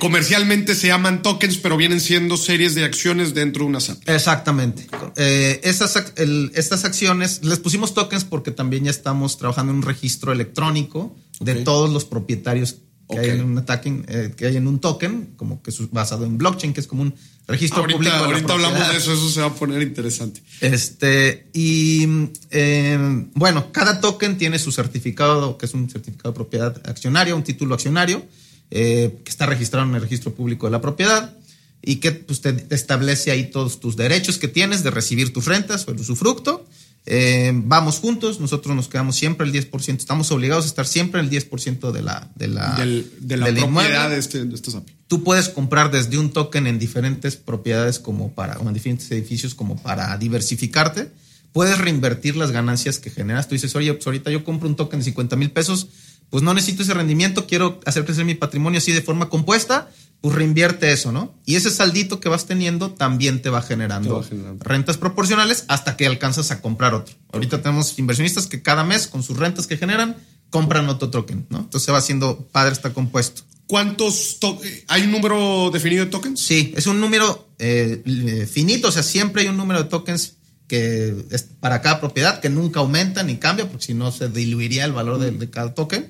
[0.00, 4.08] comercialmente se llaman tokens, pero vienen siendo series de acciones dentro de una SAP.
[4.08, 4.86] Exactamente.
[5.16, 11.16] Eh, estas acciones, les pusimos tokens porque también ya estamos trabajando en un registro electrónico
[11.38, 13.64] de todos los propietarios que, hay en un
[14.08, 17.02] eh, que hay en un token, como que es basado en blockchain, que es como
[17.02, 17.14] un
[17.50, 18.14] registro público.
[18.14, 20.42] ahorita hablamos de eso, eso se va a poner interesante.
[20.60, 22.06] Este, y
[22.50, 27.44] eh, bueno, cada token tiene su certificado, que es un certificado de propiedad accionaria, un
[27.44, 28.24] título accionario
[28.70, 31.34] eh, que está registrado en el registro público de la propiedad
[31.82, 35.86] y que pues, te establece ahí todos tus derechos que tienes de recibir tus rentas
[35.88, 36.66] o el usufructo.
[37.06, 41.30] Eh, vamos juntos, nosotros nos quedamos siempre el 10%, estamos obligados a estar siempre el
[41.30, 44.60] 10% de la, de la, de la propiedad de, este, de
[45.08, 49.54] Tú puedes comprar desde un token en diferentes propiedades como para, o en diferentes edificios
[49.54, 51.10] como para diversificarte.
[51.52, 53.48] Puedes reinvertir las ganancias que generas.
[53.48, 55.88] Tú dices, oye, pues ahorita yo compro un token de 50 mil pesos,
[56.28, 60.34] pues no necesito ese rendimiento, quiero hacer crecer mi patrimonio así de forma compuesta, pues
[60.34, 61.34] reinvierte eso, ¿no?
[61.46, 64.24] Y ese saldito que vas teniendo también te va generando,
[64.58, 67.14] rentas proporcionales hasta que alcanzas a comprar otro.
[67.32, 70.16] Ahorita tenemos inversionistas que cada mes con sus rentas que generan
[70.50, 71.60] compran otro token, ¿no?
[71.60, 73.42] Entonces se va haciendo padre, está compuesto.
[73.66, 74.38] ¿Cuántos
[74.88, 76.40] hay un número definido de tokens?
[76.40, 80.34] Sí, es un número eh, finito, o sea, siempre hay un número de tokens
[80.66, 84.84] que es para cada propiedad que nunca aumenta ni cambia, porque si no se diluiría
[84.84, 86.08] el valor de cada token.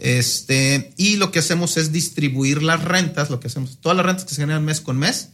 [0.00, 4.24] Este, y lo que hacemos es distribuir las rentas, lo que hacemos, todas las rentas
[4.24, 5.28] que se generan mes con mes,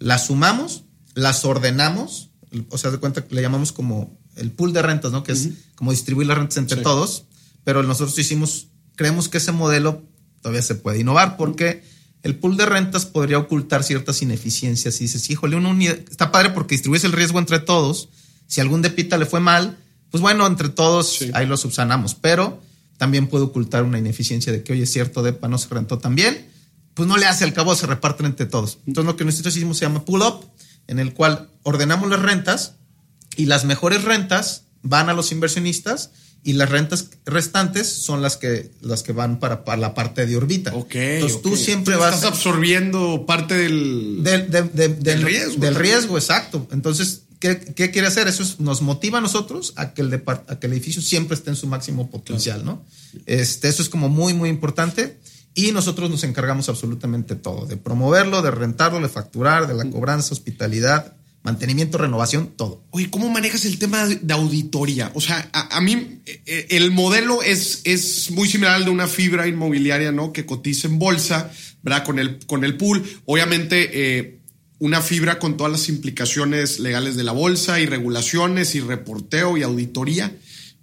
[0.00, 0.82] las sumamos,
[1.14, 2.30] las ordenamos,
[2.68, 5.22] o sea, de cuenta que le llamamos como el pool de rentas, ¿no?
[5.22, 7.26] Que es como distribuir las rentas entre todos,
[7.62, 10.02] pero nosotros hicimos, creemos que ese modelo
[10.42, 11.84] todavía se puede innovar porque
[12.24, 15.00] el pool de rentas podría ocultar ciertas ineficiencias.
[15.00, 18.08] Y dices, híjole, una unidad, está padre porque distribuyes el riesgo entre todos.
[18.48, 19.78] Si algún depita le fue mal,
[20.10, 22.16] pues bueno, entre todos ahí lo subsanamos.
[22.16, 22.60] Pero
[22.98, 26.46] también puede ocultar una ineficiencia de que, oye, cierto depa no se rentó tan bien.
[26.92, 28.78] Pues no le hace al cabo, se reparten entre todos.
[28.86, 30.44] Entonces lo que nosotros hicimos se llama pull up,
[30.88, 32.74] en el cual ordenamos las rentas
[33.36, 36.10] y las mejores rentas van a los inversionistas
[36.42, 40.74] y las rentas restantes son las que, las que van para, la parte de órbita.
[40.74, 40.94] Ok.
[40.94, 42.16] Entonces tú siempre vas.
[42.16, 45.60] Estás absorbiendo parte del, del, riesgo.
[45.60, 46.66] Del riesgo, exacto.
[46.72, 48.28] Entonces, ¿qué, quiere hacer?
[48.28, 51.56] Eso nos motiva a nosotros a que, el a que el edificio siempre esté en
[51.56, 52.84] su máximo potencial, ¿no?
[53.26, 55.18] Este, eso es como muy, muy importante.
[55.54, 60.32] Y nosotros nos encargamos absolutamente todo, de promoverlo, de rentarlo, de facturar, de la cobranza,
[60.32, 62.84] hospitalidad, mantenimiento, renovación, todo.
[62.90, 65.10] Oye, ¿cómo manejas el tema de auditoría?
[65.14, 69.48] O sea, a, mí eh, el modelo es, es muy similar al de una fibra
[69.48, 70.32] inmobiliaria, ¿no?
[70.32, 71.50] Que cotiza en bolsa,
[71.82, 72.04] ¿verdad?
[72.04, 73.02] Con el, con el pool.
[73.24, 74.37] Obviamente, eh,
[74.78, 79.62] una fibra con todas las implicaciones legales de la bolsa y regulaciones y reporteo y
[79.62, 80.36] auditoría.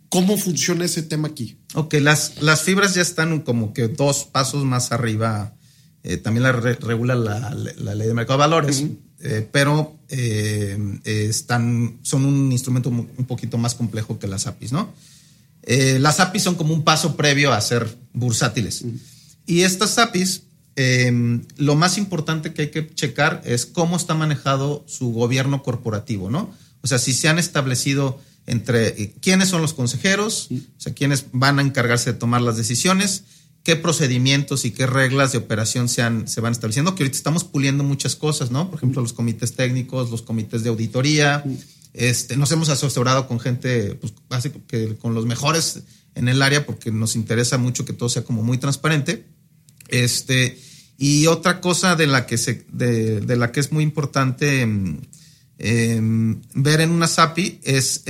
[0.10, 1.58] ¿Cómo funciona ese tema aquí?
[1.74, 5.56] Ok, las, las fibras ya están como que dos pasos más arriba.
[6.04, 8.84] Eh, también la regula la, ley de mercado de valores.
[9.22, 14.94] Eh, pero eh, están, son un instrumento un poquito más complejo que las APIs, ¿no?
[15.66, 18.86] Eh, las APIs son como un paso previo a ser bursátiles.
[19.46, 20.44] Y estas APIs,
[20.78, 26.54] lo más importante que hay que checar es cómo está manejado su gobierno corporativo, ¿no?
[26.82, 31.60] O sea, si se han establecido entre quiénes son los consejeros, o sea, quiénes van
[31.60, 33.24] a encargarse de tomar las decisiones,
[33.64, 37.84] qué procedimientos y qué reglas de operación se, se van estableciendo, que ahorita estamos puliendo
[37.84, 38.70] muchas cosas, ¿no?
[38.70, 41.44] Por ejemplo, los comités técnicos, los comités de auditoría.
[41.94, 44.14] Este, nos hemos asesorado con gente, pues,
[44.68, 45.80] que con los mejores
[46.14, 49.26] en el área, porque nos interesa mucho que todo sea como muy transparente.
[49.88, 50.58] Este,
[50.98, 55.02] y otra cosa de la que, se, de, la que es muy importante em,
[55.58, 58.04] em, ver en una SAPI es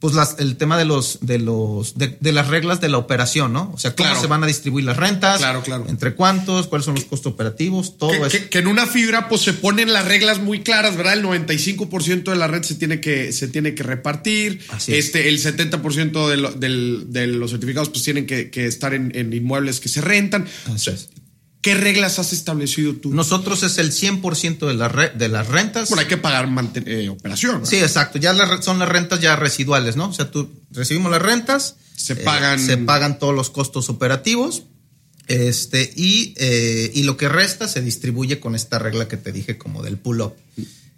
[0.00, 3.70] pues el tema de los de los de, las reglas de la operación, ¿no?
[3.74, 5.84] O sea, cómo se van a distribuir las rentas, claro, claro.
[5.88, 8.48] entre cuántos, cuáles son los costos operativos, todo que, eso.
[8.50, 11.14] Que, en una fibra pues se ponen las reglas muy claras, ¿verdad?
[11.14, 16.56] El 95% de la red se tiene que se tiene que repartir, este el 70%
[16.56, 20.46] de, de, los certificados pues tienen que, estar en, inmuebles que se rentan.
[20.72, 21.10] Así es.
[21.60, 23.12] ¿Qué reglas has establecido tú?
[23.12, 25.90] Nosotros es el 100% de, la de las rentas.
[25.90, 26.48] Bueno, hay que pagar
[26.86, 27.66] eh, operación.
[27.66, 28.18] Sí, exacto.
[28.18, 30.08] Ya son las rentas ya residuales, ¿no?
[30.08, 31.76] O sea, tú recibimos las rentas.
[31.94, 32.58] Se pagan.
[32.58, 34.64] Eh, se pagan todos los costos operativos.
[35.26, 39.58] Este, y, eh, y, lo que resta se distribuye con esta regla que te dije
[39.58, 40.34] como del pull-up.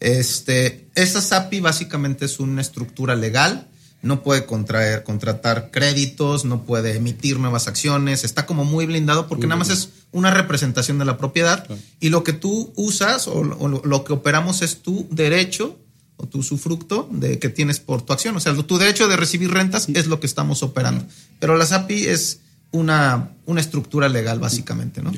[0.00, 3.68] Este, esta SAPI básicamente es una estructura legal
[4.02, 9.46] no puede contraer, contratar créditos, no puede emitir nuevas acciones, está como muy blindado porque
[9.46, 11.66] nada más es una representación de la propiedad
[12.00, 15.78] y lo que tú usas o, lo, que operamos es tu derecho
[16.16, 19.50] o tu sufructo de que tienes por tu acción, o sea, tu derecho de recibir
[19.50, 21.06] rentas es lo que estamos operando,
[21.38, 22.40] pero la SAPI es
[22.72, 25.12] una, una estructura legal básicamente, ¿no?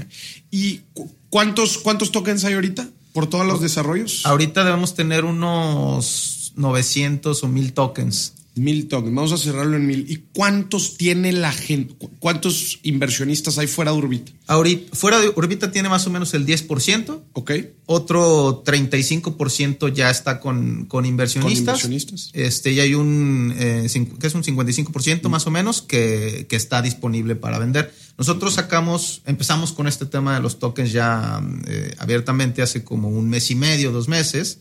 [0.50, 0.82] ¿Y
[1.30, 4.26] cuántos, cuántos tokens hay ahorita por todos los desarrollos?
[4.26, 8.34] Ahorita debemos tener unos 900 o 1000 tokens.
[8.56, 9.14] Mil tokens.
[9.14, 10.08] Vamos a cerrarlo en mil.
[10.08, 11.94] ¿Y cuántos tiene la gente?
[12.20, 14.30] ¿Cuántos inversionistas hay fuera de Urbita?
[14.46, 17.20] Ahorita, fuera de Urbita tiene más o menos el 10%.
[17.32, 17.52] Ok.
[17.86, 21.82] Otro 35% ya está con, con inversionistas.
[21.82, 22.30] Con inversionistas.
[22.32, 23.88] Este, y hay un, eh,
[24.20, 27.92] que es un 55% más o menos que, que, está disponible para vender.
[28.16, 33.28] Nosotros sacamos, empezamos con este tema de los tokens ya eh, abiertamente hace como un
[33.28, 34.58] mes y medio, dos meses.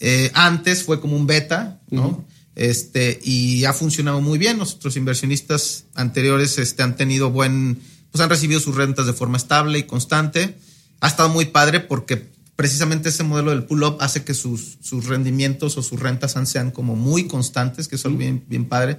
[0.00, 2.24] Eh, antes fue como un beta, ¿no?
[2.58, 4.58] Este, y ha funcionado muy bien.
[4.58, 7.78] Nuestros inversionistas anteriores este, han tenido buen,
[8.10, 10.58] pues han recibido sus rentas de forma estable y constante.
[10.98, 15.78] Ha estado muy padre porque precisamente ese modelo del pull-up hace que sus, sus, rendimientos
[15.78, 18.98] o sus rentas sean como muy constantes, que son bien, bien padre.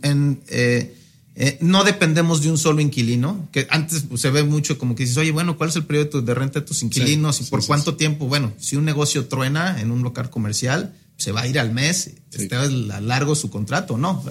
[0.00, 0.96] En, eh,
[1.34, 5.02] eh, no dependemos de un solo inquilino, que antes pues, se ve mucho como que
[5.02, 7.96] dices, oye, bueno, ¿cuál es el periodo de renta de tus inquilinos y por cuánto
[7.96, 8.28] tiempo?
[8.28, 12.10] Bueno, si un negocio truena en un local comercial, se va a ir al mes,
[12.32, 12.68] esté a
[13.00, 14.24] largo su contrato, ¿no?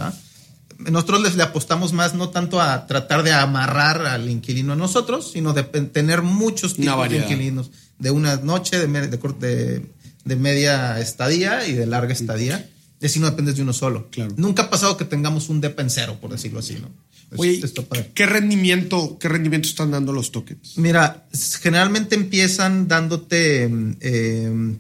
[0.80, 5.32] Nosotros les le apostamos más no tanto a tratar de amarrar al inquilino a nosotros,
[5.32, 9.82] sino de tener muchos tipos de inquilinos, de una noche, de, de,
[10.26, 12.70] de, media estadía y de larga estadía.
[13.00, 14.10] Y así no dependes de uno solo.
[14.38, 16.90] Nunca ha pasado que tengamos un depensero, por decirlo así, ¿no?
[17.36, 17.62] Oye,
[18.14, 20.78] ¿qué rendimiento, ¿qué rendimiento están dando los tokens?
[20.78, 21.26] Mira,
[21.62, 23.70] generalmente empiezan dándote
[24.02, 24.78] eh,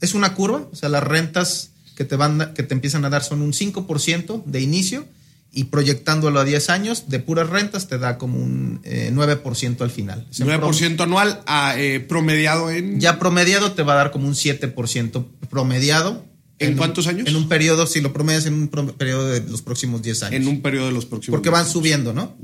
[0.00, 3.24] es una curva, o sea, las rentas que te, van, que te empiezan a dar
[3.24, 5.06] son un 5% de inicio
[5.52, 10.26] y proyectándolo a 10 años de puras rentas te da como un 9% al final.
[10.32, 11.40] 9% anual
[11.76, 13.00] eh, promediado en...
[13.00, 16.24] Ya promediado te va a dar como un 7% promediado.
[16.60, 17.26] ¿En, cuántos años?
[17.28, 20.40] En un periodo, si lo promedias en un periodo de los próximos 10 años.
[20.40, 22.36] En un periodo de los próximos Porque van subiendo, ¿no?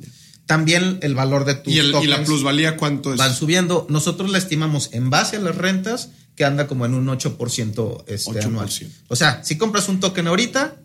[0.46, 3.18] También el valor de tus ¿Y, ¿Y la plusvalía cuánto es?
[3.18, 3.86] Van subiendo.
[3.88, 8.40] Nosotros la estimamos en base a las rentas que anda como en un 8%, este,
[8.40, 8.68] anual.
[9.08, 10.76] O sea, si compras un token ahorita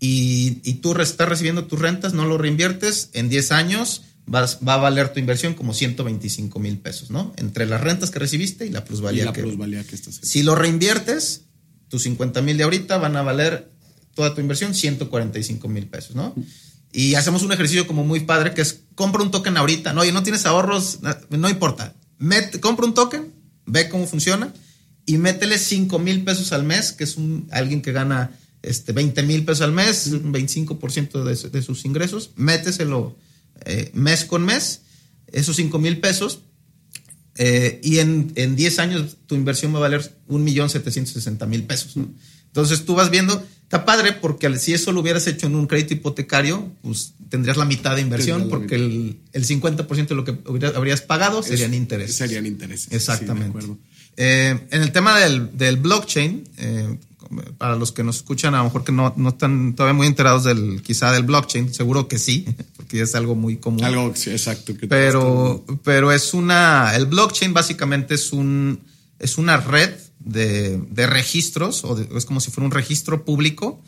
[0.00, 4.74] y, y, tú estás recibiendo tus rentas, no lo reinviertes, en 10 años vas, va
[4.74, 7.32] a valer tu inversión como 125 mil pesos, ¿no?
[7.36, 10.42] Entre las rentas que recibiste y la plusvalía, y la que, plusvalía que estás Si
[10.42, 11.42] lo reinviertes,
[11.88, 13.70] tus 50 mil de ahorita van a valer
[14.14, 16.34] toda tu inversión 145 mil pesos, ¿no?
[16.92, 20.12] Y hacemos un ejercicio como muy padre que es compra un token ahorita, no, y
[20.12, 21.94] no tienes ahorros, no importa.
[22.60, 23.32] compra un token,
[23.66, 24.52] ve cómo funciona
[25.06, 29.22] y métele 5 mil pesos al mes, que es un, alguien que gana este, 20
[29.24, 33.16] mil pesos al mes, un 25% de, de, sus ingresos, méteselo
[33.64, 34.82] eh, mes con mes,
[35.26, 36.40] esos 5 mil pesos,
[37.36, 41.96] eh, y en, en 10 años tu inversión va a valer 1.760.000 pesos.
[41.96, 42.08] ¿no?
[42.46, 45.94] Entonces tú vas viendo, está padre porque si eso lo hubieras hecho en un crédito
[45.94, 50.38] hipotecario, pues tendrías la mitad de inversión porque el, el, 50% de lo que
[50.76, 52.14] habrías pagado serían intereses.
[52.14, 52.92] Serían intereses.
[52.92, 53.66] Exactamente.
[54.16, 56.98] Eh, en el tema del, del blockchain, eh,
[57.58, 60.44] para los que nos escuchan, a lo mejor que no, no están todavía muy enterados
[60.44, 62.46] del quizá del blockchain, seguro que sí,
[62.76, 63.84] porque es algo muy común.
[63.84, 64.76] Algo exacto.
[64.76, 68.80] Que pero, pero es una, el blockchain básicamente es un,
[69.18, 73.82] es una red de, de registros, o de, es como si fuera un registro público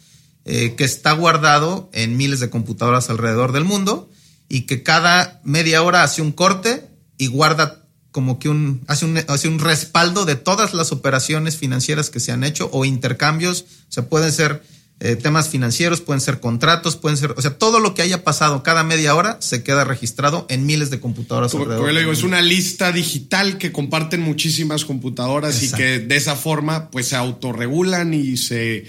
[0.45, 4.11] eh, que está guardado en miles de computadoras alrededor del mundo
[4.49, 7.86] y que cada media hora hace un corte y guarda
[8.17, 12.33] como que un hace, un hace un respaldo de todas las operaciones financieras que se
[12.33, 14.63] han hecho o intercambios, o sea, pueden ser
[15.01, 18.63] eh, temas financieros, pueden ser contratos, pueden ser, o sea, todo lo que haya pasado
[18.63, 21.53] cada media hora se queda registrado en miles de computadoras.
[21.53, 25.77] Como, como le digo, es una lista digital que comparten muchísimas computadoras Exacto.
[25.77, 28.87] y que de esa forma pues se autorregulan y se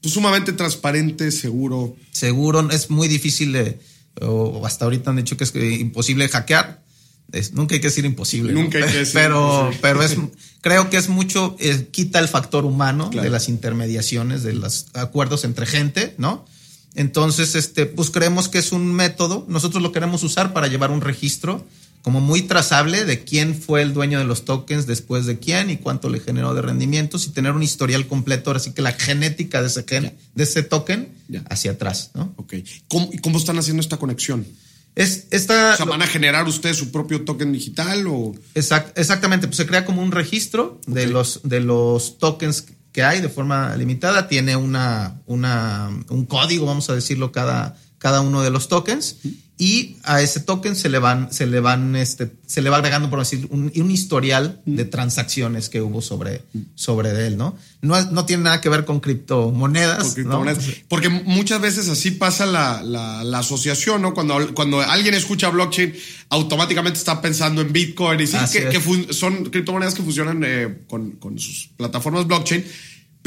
[0.00, 1.96] pues, sumamente transparente, seguro.
[2.12, 3.80] Seguro, es muy difícil de,
[4.20, 6.86] o hasta ahorita han dicho que es imposible hackear.
[7.32, 8.52] Es, nunca hay que decir imposible.
[8.52, 8.86] Nunca ¿no?
[8.86, 9.78] hay que decir Pero, imposible.
[9.82, 10.16] pero es,
[10.60, 13.24] creo que es mucho, eh, quita el factor humano claro.
[13.24, 16.46] de las intermediaciones, de los acuerdos entre gente, ¿no?
[16.94, 19.44] Entonces, este, pues creemos que es un método.
[19.48, 21.64] Nosotros lo queremos usar para llevar un registro
[22.02, 25.76] como muy trazable de quién fue el dueño de los tokens después de quién y
[25.76, 29.60] cuánto le generó de rendimientos y tener un historial completo, ahora sí que la genética
[29.60, 31.44] de ese, gen, de ese token ya.
[31.50, 32.32] hacia atrás, ¿no?
[32.36, 32.54] Ok.
[32.88, 34.46] ¿Cómo, ¿Cómo están haciendo esta conexión?
[34.98, 38.34] Es, esta, o sea, ¿van a generar ustedes su propio token digital o...?
[38.56, 40.94] Exact, exactamente, pues se crea como un registro okay.
[40.94, 44.26] de, los, de los tokens que hay de forma limitada.
[44.26, 49.16] Tiene una, una, un código, vamos a decirlo, cada, cada uno de los tokens.
[49.60, 53.10] Y a ese token se le van, se le van, este, se le va agregando,
[53.10, 56.42] por decir, un, un historial de transacciones que hubo sobre,
[56.76, 57.58] sobre él, ¿no?
[57.82, 59.98] No, no tiene nada que ver con criptomonedas.
[60.04, 60.64] Con criptomonedas.
[60.64, 60.74] ¿no?
[60.86, 64.14] Porque muchas veces así pasa la, la, la, asociación, ¿no?
[64.14, 65.92] Cuando, cuando alguien escucha blockchain,
[66.28, 71.12] automáticamente está pensando en Bitcoin y sí, que, que son criptomonedas que funcionan eh, con,
[71.12, 72.64] con sus plataformas blockchain.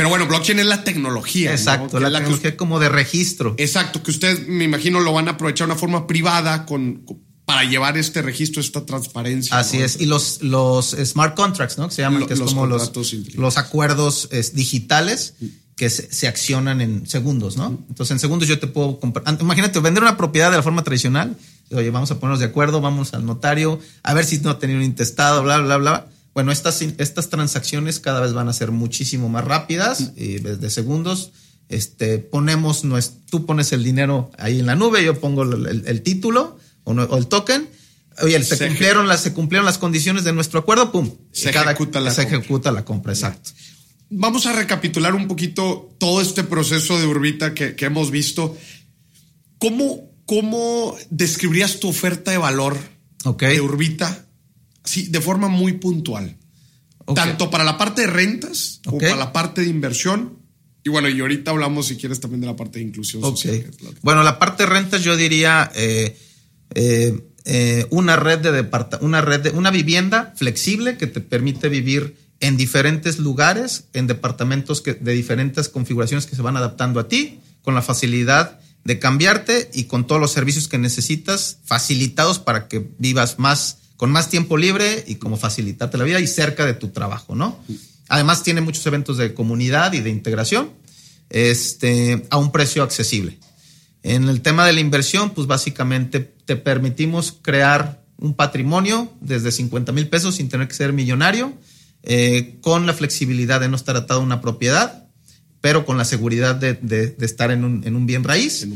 [0.02, 1.52] Pero bueno, blockchain es la tecnología.
[1.52, 2.00] Exacto, ¿no?
[2.00, 3.54] la, la, tecnología que, como de registro.
[3.60, 7.22] Exacto, que ustedes me imagino lo van a aprovechar de una forma privada con, con
[7.46, 9.60] para llevar este registro, esta transparencia.
[9.60, 9.86] Así ¿no?
[9.86, 10.02] es.
[10.02, 11.88] Y los, los smart contracts, ¿no?
[11.88, 12.92] Que se llaman, lo, que es como los,
[13.36, 15.36] los acuerdos es, digitales
[15.76, 17.68] que se, se, accionan en segundos, ¿no?
[17.88, 19.38] Entonces, en segundos yo te puedo comprar.
[19.40, 21.38] Imagínate, vender una propiedad de la forma tradicional.
[21.72, 24.80] Oye, vamos a ponernos de acuerdo, vamos al notario, a ver si no ha tenido
[24.80, 26.08] un intestado, bla, bla, bla.
[26.34, 31.32] Bueno, estas, estas transacciones cada vez van a ser muchísimo más rápidas, y de segundos.
[31.72, 35.84] Este, ponemos, nuestro, tú pones el dinero ahí en la nube, yo pongo el, el,
[35.88, 37.70] el título o, no, o, el token.
[38.22, 41.10] Oye, se, se cumplieron, las, se cumplieron las condiciones de nuestro acuerdo, pum.
[41.32, 43.52] Se, cada, ejecuta, la se ejecuta la compra, exacto.
[44.10, 48.58] Vamos a recapitular un poquito todo este proceso de Urbita que, que hemos visto.
[49.58, 52.78] ¿Cómo, ¿Cómo describirías tu oferta de valor
[53.24, 53.56] okay.
[53.56, 54.26] de Urbita
[54.84, 56.38] sí, de forma muy puntual.
[57.06, 57.16] Okay.
[57.16, 59.10] Tanto para la parte de rentas como okay.
[59.10, 60.40] para la parte de inversión.
[60.84, 63.64] Y bueno, y ahorita hablamos, si quieres, también de la parte de inclusión okay.
[63.64, 63.96] social.
[64.02, 66.18] Bueno, la parte de rentas yo diría eh,
[66.74, 71.70] eh, eh, una red de departa una red de una vivienda flexible que te permite
[71.70, 77.08] vivir en diferentes lugares, en departamentos que, de diferentes configuraciones que se van adaptando a
[77.08, 82.68] ti, con la facilidad de cambiarte y con todos los servicios que necesitas facilitados para
[82.68, 86.74] que vivas más con más tiempo libre y como facilitarte la vida y cerca de
[86.74, 87.60] tu trabajo, ¿no?
[88.10, 90.72] Además tiene muchos eventos de comunidad y de integración
[91.30, 93.38] este, a un precio accesible.
[94.02, 99.92] En el tema de la inversión, pues básicamente te permitimos crear un patrimonio desde 50
[99.92, 101.54] mil pesos sin tener que ser millonario,
[102.02, 105.10] eh, con la flexibilidad de no estar atado a una propiedad,
[105.62, 108.68] pero con la seguridad de, estar en un, en un, bien raíz,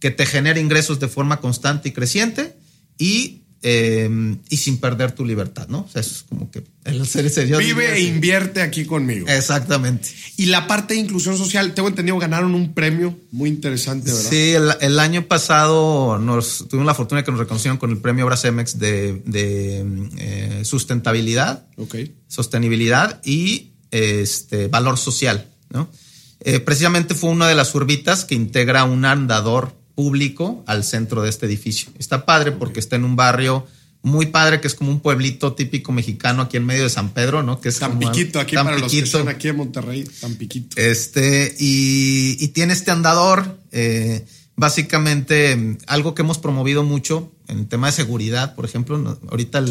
[0.00, 2.56] que te genere ingresos de forma constante y creciente
[2.96, 5.86] y Em, y sin perder tu libertad, ¿no?
[5.88, 9.26] O sea, eso es como que el ser ese Vive e invierte aquí conmigo.
[9.26, 10.10] Exactamente.
[10.36, 14.30] Y la parte de inclusión social, tengo entendido, ganaron un premio muy interesante, ¿verdad?
[14.30, 18.26] Sí, el, año pasado nos tuvimos la fortuna de que nos reconocieron con el premio
[18.26, 22.14] Bracemex de, de eh, sustentabilidad, okay.
[22.28, 25.88] sostenibilidad y este, valor social, ¿no?
[26.40, 31.30] Eh, precisamente fue una de las urbitas que integra un andador público al centro de
[31.30, 31.90] este edificio.
[31.98, 33.66] Está padre porque está en un barrio
[34.04, 37.42] muy padre que es como un pueblito típico mexicano aquí en medio de San Pedro,
[37.42, 37.60] ¿no?
[37.60, 40.76] Que es tan piquito aquí para los que están aquí en Monterrey, tan piquito.
[40.78, 44.26] Este y, tiene este andador, eh,
[44.56, 49.18] básicamente algo que hemos promovido mucho en el tema de seguridad, por ejemplo.
[49.30, 49.64] ahorita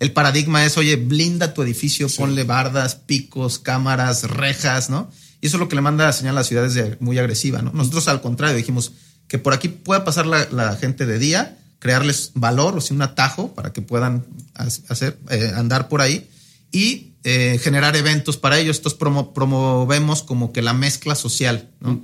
[0.00, 5.08] el paradigma es, oye, blinda tu edificio, ponle bardas, picos, cámaras, rejas, ¿no?
[5.40, 7.70] Y eso es lo que le manda a señal a las ciudades muy agresiva, ¿no?
[7.72, 8.92] Nosotros al contrario dijimos,
[9.28, 13.54] que por aquí pueda pasar la, gente de día, crearles valor, o sea, un atajo
[13.54, 14.24] para que puedan
[14.54, 16.28] hacer, eh, andar por ahí
[16.72, 18.76] y eh, generar eventos para ellos.
[18.76, 22.02] Estos promovemos como que la mezcla social, ¿no?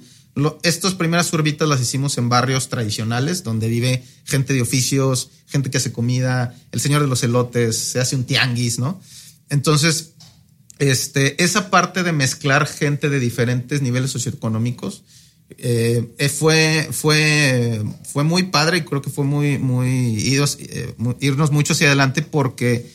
[0.62, 5.78] estas primeras urbitas las hicimos en barrios tradicionales, donde vive gente de oficios, gente que
[5.78, 9.00] hace comida, el señor de los elotes, se hace un tianguis, ¿no?
[9.48, 10.14] Entonces,
[10.80, 15.04] este, esa parte de mezclar gente de diferentes niveles socioeconómicos,
[15.50, 21.74] eh, fue, fue, fue muy padre y creo que fue muy, muy, eh, irnos mucho
[21.74, 22.90] hacia adelante porque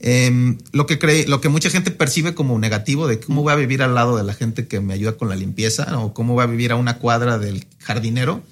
[0.00, 3.82] em, lo, que lo que mucha gente percibe como negativo de cómo voy a vivir
[3.82, 6.46] al lado de la gente que me ayuda con la limpieza o cómo voy a
[6.46, 8.42] vivir a una cuadra del jardinero,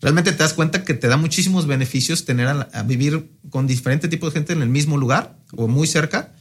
[0.00, 4.34] realmente te das cuenta que te da muchísimos beneficios tener a, vivir con diferentes tipos
[4.34, 6.34] de gente en el mismo lugar o muy cerca.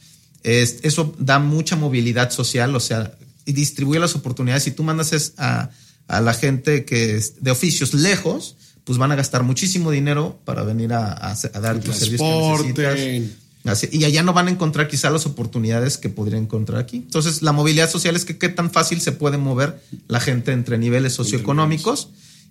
[0.43, 3.13] eso da mucha movilidad social, o sea,
[3.45, 4.63] y distribuye las oportunidades.
[4.63, 5.69] Si tú mandas a
[6.07, 10.63] a la gente que es de oficios lejos, pues van a gastar muchísimo dinero para
[10.63, 13.27] venir a, dar los servicios que
[13.63, 13.93] necesitas.
[13.93, 16.97] y allá no van a encontrar quizá las oportunidades que podrían encontrar aquí.
[16.97, 20.77] Entonces, la movilidad social es que qué tan fácil se puede mover la gente entre
[20.77, 22.09] niveles socioeconómicos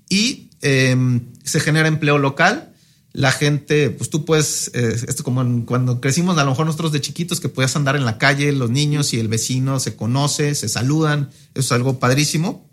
[0.08, 2.72] y em, se genera empleo local.
[3.12, 7.00] La gente, pues tú puedes, eh, esto como cuando crecimos, a lo mejor nosotros de
[7.00, 10.68] chiquitos, que podías andar en la calle, los niños y el vecino se conoce, se
[10.68, 12.68] saludan, eso es algo padrísimo.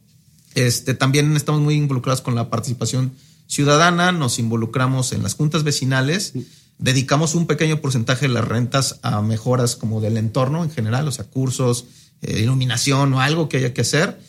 [0.55, 3.13] Este, también estamos muy involucrados con la participación
[3.47, 6.33] ciudadana, nos involucramos en las juntas vecinales,
[6.77, 11.11] dedicamos un pequeño porcentaje de las rentas a mejoras como del entorno en general, o
[11.11, 11.85] sea, cursos,
[12.21, 14.19] eh, iluminación o algo que haya que hacer.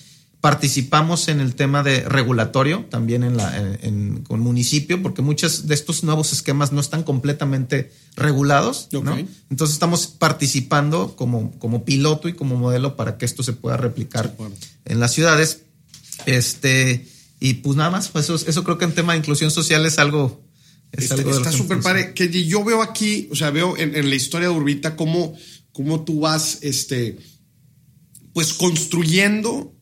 [0.41, 5.75] Participamos en el tema de regulatorio también en la, en, con municipio, porque muchos de
[5.75, 8.89] estos nuevos esquemas no están completamente regulados.
[9.51, 14.35] Entonces estamos participando como, como piloto y como modelo para que esto se pueda replicar
[14.85, 15.63] en las ciudades.
[16.27, 17.07] Este,
[17.41, 19.99] y pues nada más, pues eso, eso creo que en tema de inclusión social es
[19.99, 20.45] algo.
[20.93, 22.15] está súper padre.
[22.15, 25.35] Que yo veo aquí, o sea, veo en, la historia de Urbita cómo,
[25.73, 27.19] cómo tú vas, este,
[28.33, 29.75] pues construyendo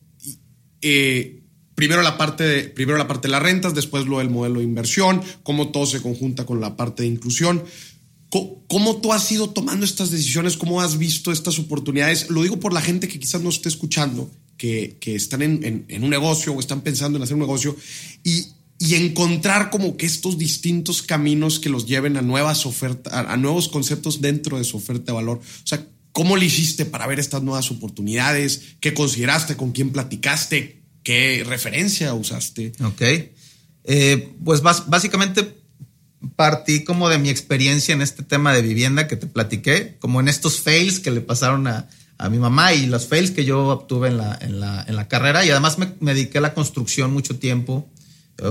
[0.81, 1.41] eh,
[1.75, 4.65] primero la parte de, primero la parte de las rentas, después lo del modelo de
[4.65, 7.63] inversión, cómo todo se conjunta con la parte de inclusión.
[8.29, 10.55] ¿Cómo, tú has ido tomando estas decisiones?
[10.55, 12.29] ¿Cómo has visto estas oportunidades?
[12.29, 14.31] Lo digo por la gente que quizás no esté escuchando
[14.61, 17.75] que, están en, un negocio o están pensando en hacer un negocio
[18.23, 18.47] y,
[18.95, 24.21] encontrar como que estos distintos caminos que los lleven a nuevas ofertas, a, nuevos conceptos
[24.21, 25.37] dentro de su oferta de valor.
[25.37, 28.75] O sea, ¿cómo le hiciste para ver estas nuevas oportunidades?
[28.79, 29.55] ¿Qué consideraste?
[29.55, 30.81] ¿Con quién platicaste?
[31.03, 32.73] ¿Qué referencia usaste?
[32.83, 33.01] Ok.
[33.83, 35.57] Eh, pues básicamente
[36.35, 40.27] partí como de mi experiencia en este tema de vivienda que te platiqué, como en
[40.27, 41.87] estos fails que le pasaron a,
[42.21, 45.07] a mi mamá y los fails que yo obtuve en la, en la, en la
[45.07, 45.43] carrera.
[45.45, 47.89] Y además me, me, dediqué a la construcción mucho tiempo.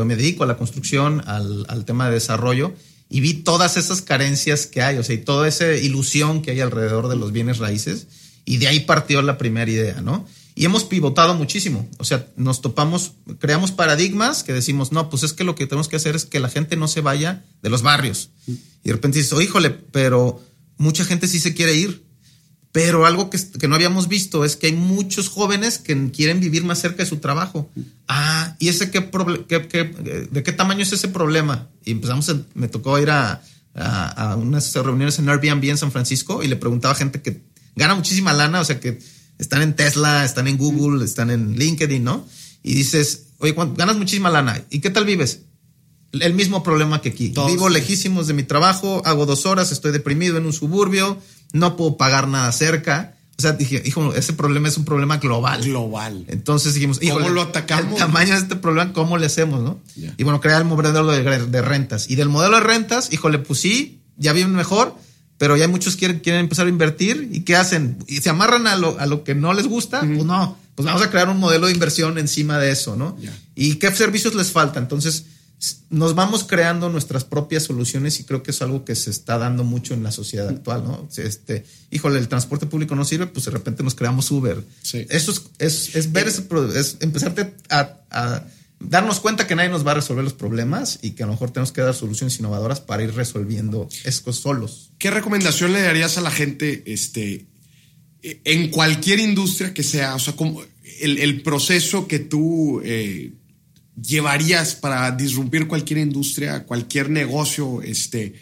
[0.04, 2.74] Me dedico a la construcción, al, al, tema de desarrollo
[3.08, 6.60] y vi todas esas carencias que hay, o sea, y toda esa ilusión que hay
[6.60, 8.06] alrededor de los bienes raíces.
[8.44, 10.26] Y de ahí partió la primera idea, ¿no?
[10.54, 11.88] Y hemos pivotado muchísimo.
[11.98, 15.88] O sea, nos topamos, creamos paradigmas que decimos, no, pues es que lo que tenemos
[15.88, 18.30] que hacer es que la gente no se vaya de los barrios.
[18.46, 20.40] Y de repente dices, oh, híjole, pero
[20.76, 22.04] mucha gente sí se quiere ir.
[22.72, 26.62] Pero algo que, que, no habíamos visto es que hay muchos jóvenes que quieren vivir
[26.62, 27.68] más cerca de su trabajo.
[28.06, 29.10] Ah, ¿y ese qué,
[29.48, 31.68] qué, de qué tamaño es ese problema?
[31.84, 33.42] Y empezamos, me tocó ir a,
[33.74, 37.42] a, unas reuniones en Airbnb en San Francisco y le preguntaba a gente que
[37.74, 39.00] gana muchísima lana, o sea, que
[39.38, 42.26] están en Tesla, están en Google, están en LinkedIn, ¿no?
[42.62, 45.40] Y dices, oye, ganas muchísima lana, ¿y qué tal vives?
[46.12, 47.32] El mismo problema que aquí.
[47.46, 51.18] Vivo lejísimos de mi trabajo, hago dos horas, estoy deprimido en un suburbio,
[51.52, 53.16] no puedo pagar nada cerca.
[53.38, 55.62] O sea, dije, hijo, ese problema es un problema global.
[55.62, 56.26] Global.
[56.28, 57.92] Entonces dijimos, ¿cómo lo atacamos?
[57.92, 59.80] El tamaño de este problema, ¿cómo le hacemos, no?
[60.18, 62.10] Y bueno, crear el modelo de, de, rentas.
[62.10, 64.94] Y del modelo de rentas, híjole, pues sí, ya viven mejor,
[65.38, 67.30] pero ya muchos quieren, quieren empezar a invertir.
[67.32, 67.96] ¿Y qué hacen?
[68.06, 70.00] ¿Y se amarran a lo, a lo que no les gusta?
[70.00, 73.16] Pues no, pues vamos a crear un modelo de inversión encima de eso, ¿no?
[73.54, 74.80] ¿Y qué servicios les falta?
[74.80, 75.24] Entonces,
[75.90, 79.62] nos vamos creando nuestras propias soluciones y creo que es algo que se está dando
[79.62, 81.08] mucho en la sociedad actual, ¿no?
[81.16, 84.64] Este, híjole, el transporte público no sirve, pues de repente nos creamos Uber.
[84.82, 88.44] Eso es, es, ver ese, es empezarte a,
[88.78, 91.50] darnos cuenta que nadie nos va a resolver los problemas y que a lo mejor
[91.50, 94.92] tenemos que dar soluciones innovadoras para ir resolviendo eso solos.
[94.96, 97.44] ¿Qué recomendación le darías a la gente este,
[98.22, 100.14] en cualquier industria que sea?
[100.14, 100.62] O sea, como
[101.02, 102.80] el, proceso que tú...
[102.82, 103.34] Eh,
[104.00, 107.82] llevarías para disrumpir cualquier industria, cualquier negocio?
[107.82, 108.34] Este,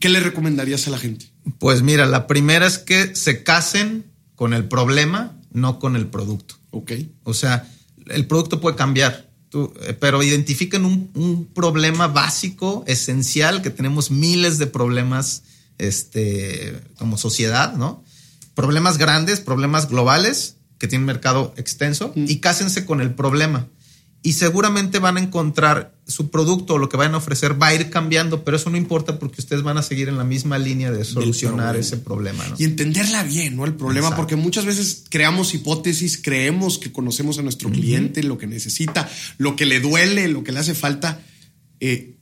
[0.00, 1.26] ¿Qué le recomendarías a la gente?
[1.58, 6.56] Pues mira, la primera es que se casen con el problema, no con el producto.
[6.70, 6.92] Ok.
[7.24, 7.68] O sea,
[8.06, 14.58] el producto puede cambiar, eh, pero identifiquen un, un, problema básico, esencial, que tenemos miles
[14.58, 15.42] de problemas
[15.78, 18.04] este, como sociedad, ¿no?
[18.54, 23.68] Problemas grandes, problemas globales, que tienen mercado extenso, y cásense con el problema
[24.22, 27.74] y seguramente van a encontrar su producto o lo que vayan a ofrecer va a
[27.74, 30.90] ir cambiando, pero eso no importa porque ustedes van a seguir en la misma línea
[30.90, 32.44] de solucionar ese problema.
[32.58, 33.64] Y entenderla bien, ¿no?
[33.64, 38.46] El problema, porque muchas veces creamos hipótesis, creemos que conocemos a nuestro cliente, lo que
[38.46, 41.20] necesita, lo que le duele, lo que le hace falta,
[41.78, 42.16] eh,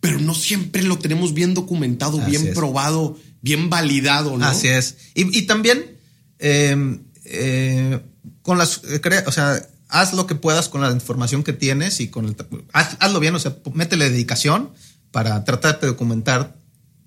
[0.00, 4.46] pero no siempre lo tenemos bien documentado, bien probado, bien validado, ¿no?
[4.46, 4.96] Así es.
[5.14, 5.96] Y, también
[6.38, 8.00] eh, eh,
[8.42, 8.82] con las,
[9.26, 12.36] o sea, haz lo que puedas con la información que tienes y con el,
[12.72, 14.70] hazlo bien, o sea, métele dedicación
[15.10, 16.56] para tratar de documentar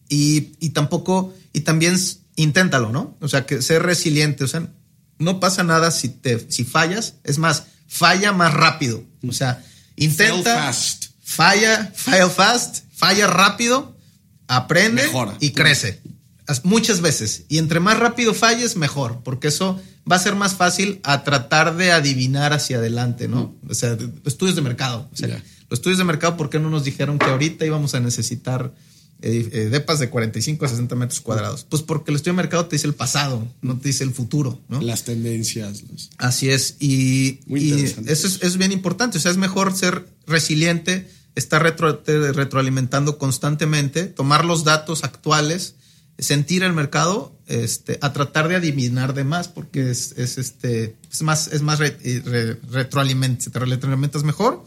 [0.08, 1.98] y, y, tampoco, y también
[2.36, 3.18] inténtalo, ¿no?
[3.22, 4.68] O sea, que ser resiliente, o sea,
[5.18, 9.64] no pasa nada si te, si fallas, es más, falla más rápido, o sea,
[9.96, 11.08] intenta, fast.
[11.22, 13.96] falla, fail fast, falla rápido,
[14.48, 15.04] aprende
[15.40, 16.02] y crece
[16.64, 17.44] muchas veces.
[17.50, 19.80] Y entre más rápido falles, mejor, porque eso
[20.10, 23.56] va a ser más fácil a tratar de adivinar hacia adelante, ¿no?
[23.68, 25.10] O sea, estudios de mercado.
[25.12, 28.00] O sea, los estudios de mercado, ¿por qué no nos dijeron que ahorita íbamos a
[28.00, 28.74] necesitar
[29.22, 31.66] eh, eh, depas de 45 a 60 metros cuadrados?
[31.70, 34.60] Pues porque el estudio de mercado te dice el pasado, no te dice el futuro,
[34.68, 34.82] ¿no?
[34.82, 35.84] Las tendencias.
[36.18, 36.78] Así es.
[36.80, 37.40] Y,
[38.08, 39.18] eso es, bien importante.
[39.20, 45.76] O sea, es mejor ser resiliente, estar retroalimentando constantemente, tomar los datos actuales
[46.20, 51.48] sentir el mercado este, a tratar de adivinar de más, porque es, este, es más,
[51.48, 51.98] es más re,
[52.70, 54.64] retroalimenta, te retroalimentas mejor.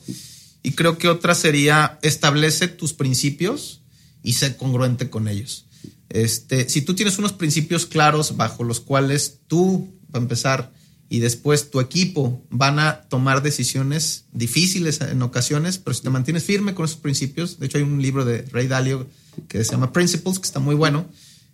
[0.63, 3.83] Y creo que otra sería establece tus principios
[4.23, 5.67] y sé congruente con ellos.
[6.09, 10.73] Este, si tú tienes unos principios claros bajo los cuales tú, va a empezar,
[11.09, 16.45] y después tu equipo van a tomar decisiones difíciles en ocasiones, pero si te mantienes
[16.45, 19.07] firme con esos principios, de hecho hay un libro de Ray Dalio
[19.47, 21.07] que se llama Principles, que está muy bueno,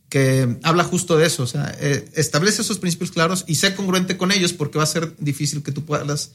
[0.08, 4.16] que habla justo de eso, o sea, eh, establece esos principios claros y sé congruente
[4.16, 6.32] con ellos porque va a ser difícil que tú puedas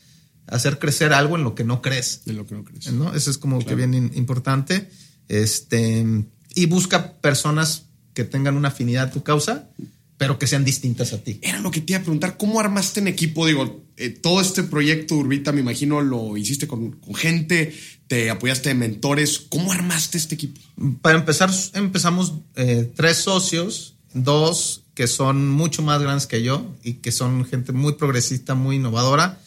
[0.48, 2.22] hacer crecer algo en lo que no crees.
[2.26, 2.92] En lo que no crees.
[2.92, 3.14] ¿no?
[3.16, 4.90] Eso es como que bien importante.
[5.28, 6.06] Este,
[6.54, 9.70] y busca personas que tengan una afinidad a tu causa
[10.18, 11.40] pero que sean distintas a ti.
[11.42, 13.46] Era lo que te iba a preguntar, ¿cómo armaste en equipo?
[13.46, 17.74] Digo, eh, todo este proyecto Urbita, me imagino, lo hiciste con, gente,
[18.08, 19.40] te apoyaste de mentores.
[19.50, 20.62] ¿Cómo armaste este equipo?
[21.02, 26.94] Para empezar, empezamos eh, tres socios, dos que son mucho más grandes que yo y
[26.96, 29.40] que son gente muy progresista, muy innovadora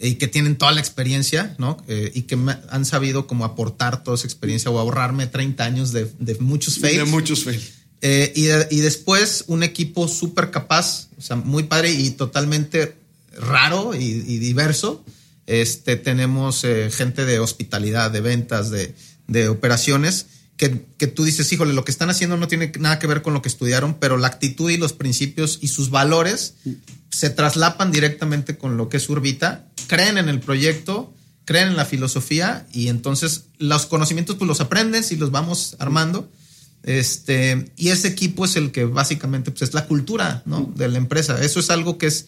[0.00, 1.76] y que tienen toda la experiencia, ¿no?
[1.86, 2.38] Eh, y que
[2.70, 7.04] han sabido como aportar toda esa experiencia o ahorrarme 30 años de, de muchos fails.
[7.04, 7.83] De muchos fails.
[8.06, 12.96] Eh, y, después un equipo súper capaz, o sea, muy padre y totalmente
[13.34, 15.02] raro y, diverso.
[15.46, 20.26] Este, tenemos eh, gente de hospitalidad, de ventas, de, operaciones,
[20.58, 23.32] que, que, tú dices, híjole, lo que están haciendo no tiene nada que ver con
[23.32, 26.56] lo que estudiaron, pero la actitud y los principios y sus valores
[27.08, 31.14] se traslapan directamente con lo que es Urbita, creen en el proyecto,
[31.46, 36.30] creen en la filosofía y entonces los conocimientos pues los aprendes y los vamos armando.
[36.84, 40.72] Este, y ese equipo es el que básicamente pues, es la cultura ¿no?
[40.76, 41.42] de la empresa.
[41.42, 42.26] Eso es algo que es,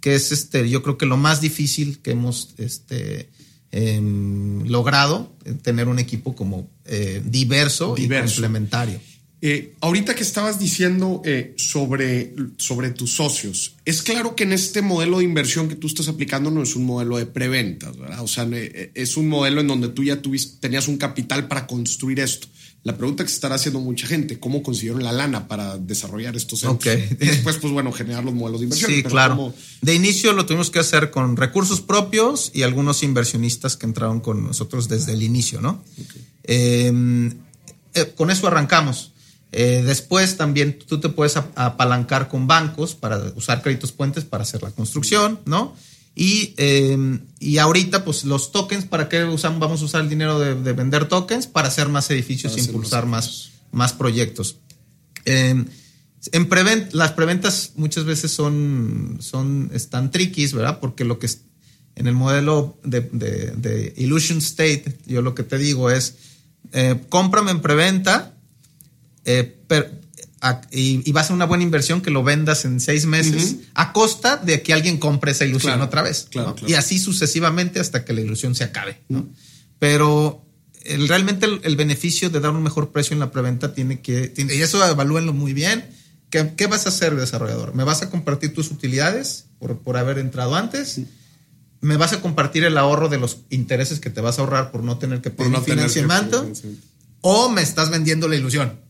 [0.00, 3.28] que es este, yo creo que lo más difícil que hemos este,
[3.72, 5.32] em, logrado,
[5.62, 9.00] tener un equipo como eh, diverso, y complementario.
[9.42, 14.80] Eh, ahorita que estabas diciendo eh, sobre, sobre tus socios, es claro que en este
[14.80, 18.22] modelo de inversión que tú estás aplicando no es un modelo de preventas, ¿verdad?
[18.22, 21.66] O sea, eh, es un modelo en donde tú ya tuviste, tenías un capital para
[21.66, 22.48] construir esto.
[22.86, 26.60] La pregunta que se estará haciendo mucha gente, ¿cómo consiguieron la lana para desarrollar estos
[26.60, 26.96] centros?
[27.10, 28.92] Y después, pues bueno, generar los modelos de inversión.
[28.92, 29.52] Sí, claro.
[29.82, 34.44] De inicio lo tuvimos que hacer con recursos propios y algunos inversionistas que entraron con
[34.44, 35.82] nosotros desde el inicio, ¿no?
[36.44, 37.34] Em,
[38.14, 39.14] con eso arrancamos.
[39.50, 44.62] Eh, después también tú te puedes apalancar con bancos para usar créditos puentes para hacer
[44.62, 45.74] la construcción, ¿no?
[46.18, 49.60] Y, em, y ahorita, pues los tokens, ¿para qué usamos?
[49.60, 53.50] Vamos a usar el dinero de, vender tokens para hacer más edificios e impulsar más,
[53.70, 54.56] más, proyectos.
[55.26, 55.66] Em,
[56.32, 60.80] en prevent las preventas muchas veces son, son, están tricky, ¿verdad?
[60.80, 61.42] Porque lo que es,
[61.96, 66.16] en el modelo de, de, Illusion State, yo lo que te digo es,
[66.72, 68.34] eh, cómprame en preventa,
[69.26, 69.54] eh,
[70.70, 74.36] y, va a ser una buena inversión que lo vendas en seis meses a costa
[74.36, 76.28] de que alguien compre esa ilusión otra vez.
[76.66, 79.00] Y así sucesivamente hasta que la ilusión se acabe.
[79.78, 80.44] Pero
[81.08, 84.86] realmente el, beneficio de dar un mejor precio en la preventa tiene que, y eso
[84.86, 85.84] evalúenlo muy bien.
[86.30, 87.74] ¿Qué, ¿Qué, vas a hacer, desarrollador?
[87.74, 91.00] ¿Me vas a compartir tus utilidades por, por haber entrado antes?
[91.80, 94.82] ¿Me vas a compartir el ahorro de los intereses que te vas a ahorrar por
[94.82, 96.50] no tener que pedir financiamiento?
[97.20, 98.85] ¿O me estás vendiendo la ilusión?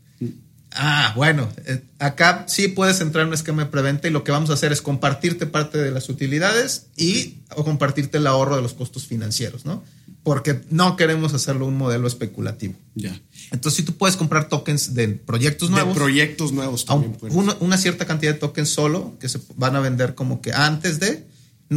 [0.76, 4.32] Ah, bueno, eh, acá sí puedes entrar en un esquema de preventa y lo que
[4.32, 8.62] vamos a hacer es compartirte parte de las utilidades y o compartirte el ahorro de
[8.62, 9.82] los costos financieros, ¿no?
[10.22, 12.74] Porque no queremos hacerlo un modelo especulativo.
[12.94, 13.18] Ya.
[13.52, 15.94] Entonces, si tú puedes comprar tokens de proyectos nuevos.
[15.94, 17.16] De proyectos nuevos también.
[17.30, 21.00] Una, una, cierta cantidad de tokens solo que se van a vender como que antes
[21.00, 21.26] de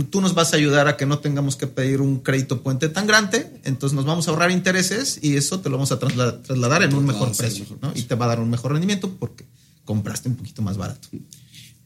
[0.10, 3.08] tú nos vas a ayudar a que no tengamos que pedir un crédito puente tan
[3.08, 6.94] grande, entonces nos vamos a ahorrar intereses y eso te lo vamos a trasladar en
[6.94, 7.92] un mejor precio, ¿no?
[7.96, 9.46] Y te va a dar un mejor rendimiento porque
[9.86, 11.08] compraste un poquito más barato.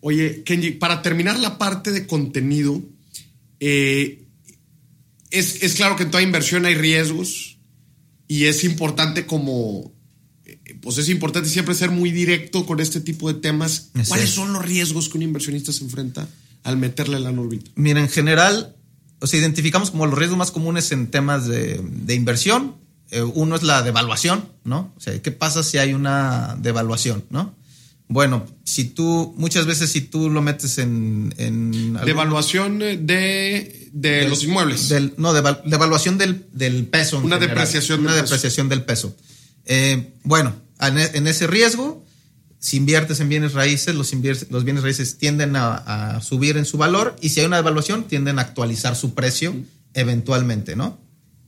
[0.01, 2.82] Oye, Kenji, para terminar la parte de contenido,
[3.62, 4.26] eh,
[5.32, 7.58] es, es, claro que en toda inversión hay riesgos
[8.28, 9.93] y es importante como,
[10.45, 13.91] eh, pues es importante siempre ser muy directo con este tipo de temas.
[14.10, 16.28] ¿Cuáles son los riesgos que un inversionista se enfrenta?
[16.64, 17.72] Al meterle la órbita?
[17.76, 18.76] Mira, en general,
[19.20, 22.76] o sea, identificamos como los riesgos más comunes en temas de, inversión.
[23.11, 24.93] Eh, uno es la devaluación, ¿no?
[24.97, 27.55] O sea, ¿qué pasa si hay una devaluación, ¿no?
[28.07, 31.34] Bueno, si tú, muchas veces si tú lo metes en...
[31.38, 34.89] en devaluación de, de, los inmuebles.
[34.89, 37.20] Del, no, devaluación del, del peso.
[37.20, 39.16] Una depreciación Una depreciación del peso.
[39.66, 42.05] Eh, bueno, en, ese riesgo,
[42.64, 44.14] si inviertes en bienes raíces, los,
[44.49, 48.39] los bienes raíces tienden a, subir en su valor y si hay una devaluación, tienden
[48.39, 49.53] a actualizar su precio
[49.93, 50.97] eventualmente, ¿no?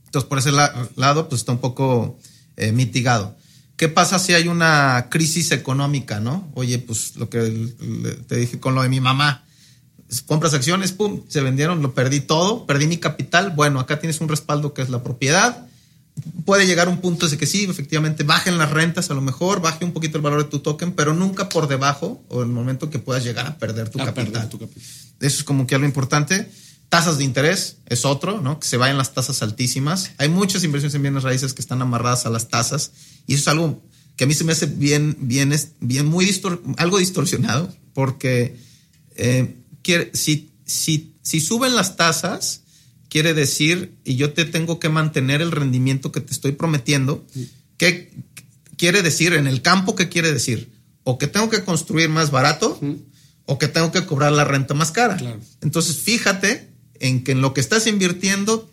[0.04, 2.18] Entonces, por ese lado, pues está un poco
[2.58, 3.34] eh, mitigado.
[3.78, 6.50] ¿Qué pasa si hay una crisis económica, no?
[6.52, 7.40] Oye, pues lo que
[8.28, 9.42] te dije con lo de mi mamá,
[10.26, 13.52] compras acciones, pum, se vendieron, lo perdí todo, perdí mi capital.
[13.52, 15.66] Bueno, acá tienes un respaldo que es la propiedad
[16.44, 19.84] puede llegar un punto de que sí, efectivamente, bajen las rentas a lo mejor, baje
[19.84, 22.90] un poquito el valor de tu token, pero nunca por debajo o en el momento
[22.90, 24.48] que puedas llegar a perder tu, capital.
[25.20, 26.50] Eso es como que algo importante.
[26.88, 28.60] Tasas de interés es otro, ¿no?
[28.60, 30.12] Que se vayan las tasas altísimas.
[30.18, 32.92] Hay muchas inversiones en bienes raíces que están amarradas a las tasas
[33.26, 33.82] y eso es algo
[34.14, 36.40] que a mí se me hace bien, bien, bien muy
[36.78, 38.56] algo distorsionado porque
[39.16, 39.56] eh,
[40.12, 42.62] si, si, si suben las tasas,
[43.08, 47.26] quiere decir, y yo te tengo que mantener el rendimiento que te estoy prometiendo,
[47.76, 48.12] ¿qué
[48.76, 49.94] quiere decir en el campo?
[49.94, 50.70] ¿Qué quiere decir?
[51.04, 52.78] O que tengo que construir más barato
[53.44, 55.18] o que tengo que cobrar la renta más cara.
[55.62, 58.70] Entonces, fíjate en que en lo que estás invirtiendo,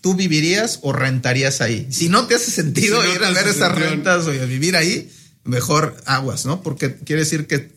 [0.00, 1.86] tú vivirías o rentarías ahí.
[1.90, 5.10] Si no te hace sentido ir a ver esas rentas o a vivir ahí,
[5.44, 6.62] mejor aguas, ¿no?
[6.62, 7.70] Porque quiere decir que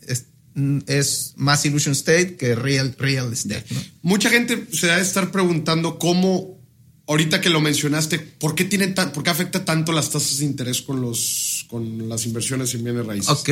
[0.86, 3.64] es más illusion state que real, real estate.
[4.02, 6.58] Mucha gente se debe estar preguntando cómo,
[7.06, 10.82] ahorita que lo mencionaste, ¿por qué, tiene por qué afecta tanto las tasas de interés
[10.82, 13.30] con, los, con las inversiones en bienes raíces?
[13.30, 13.50] Ok.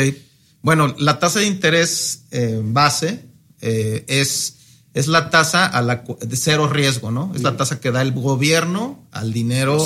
[0.63, 3.25] Bueno, la tasa de interés eh, base
[3.61, 4.55] eh, es,
[4.95, 7.33] es la tasa a la, de cero riesgo, ¿no?
[7.35, 9.85] Es la tasa que da el gobierno al dinero.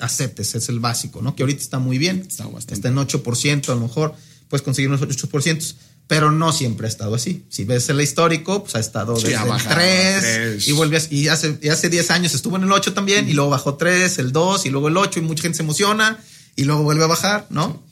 [0.00, 0.54] Aceptes.
[0.54, 1.36] es el básico, ¿no?
[1.36, 2.24] Que ahorita está muy bien.
[2.26, 4.14] Está, está en 8%, a lo mejor
[4.48, 5.74] puedes conseguir unos 8%
[6.08, 7.44] pero no siempre ha estado así.
[7.50, 11.68] Si ves el histórico, pues ha estado desde el 3, y vuelve y hace, y
[11.68, 14.70] hace 10 años estuvo en el 8 también y luego bajó 3, el 2 y
[14.70, 16.18] luego el 8 y mucha gente se emociona
[16.56, 17.82] y luego vuelve a bajar, ¿no?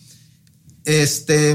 [0.86, 1.54] Este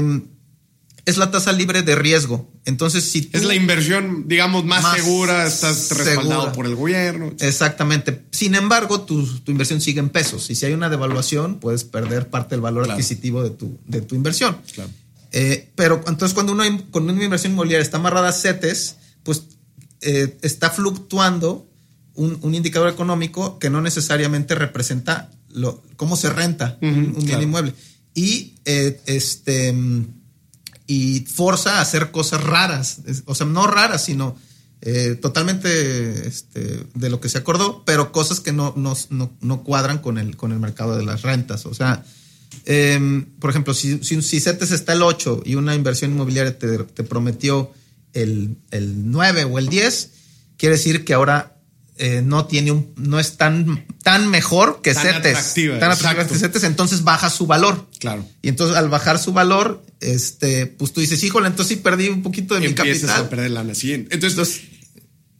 [1.04, 2.48] es la tasa libre de riesgo.
[2.64, 7.34] Entonces, si Es la inversión, digamos, más, segura, estás respaldado por el gobierno.
[7.40, 8.22] Exactamente.
[8.30, 10.48] Sin embargo, tu, inversión sigue en pesos.
[10.48, 14.14] Y si hay una devaluación, puedes perder parte del valor adquisitivo de tu, de tu
[14.14, 14.58] inversión.
[14.74, 14.90] Claro.
[15.32, 19.44] Eh, pero entonces, cuando, uno, cuando una inversión inmobiliaria está amarrada a CETES, pues
[20.02, 21.68] eh, está fluctuando
[22.14, 27.74] un, indicador económico que no necesariamente representa lo, cómo se renta un, bien inmueble.
[28.14, 29.74] Y eh, este
[30.86, 34.36] y forza a hacer cosas raras, o sea, no raras, sino
[34.82, 40.18] eh, totalmente este, de lo que se acordó, pero cosas que no, no, cuadran con
[40.18, 41.66] el, con el mercado de las rentas.
[41.66, 42.04] O sea,
[42.64, 46.78] em, por ejemplo, si, si, si, CETES está el 8 y una inversión inmobiliaria te,
[46.78, 47.72] te prometió
[48.12, 50.10] el, el 9 o el 10,
[50.56, 51.56] quiere decir que ahora
[51.98, 55.54] eh, no tiene un, no es tan, tan mejor que tan CETES.
[55.78, 57.86] tan atractiva que CETES, entonces baja su valor.
[57.98, 58.26] Claro.
[58.40, 62.22] Y entonces al bajar su valor, este, pues tú dices, híjole, entonces sí perdí un
[62.22, 63.10] poquito de mi capital.
[63.10, 63.74] a perder lana.
[63.74, 63.92] Sí.
[64.10, 64.62] Entonces,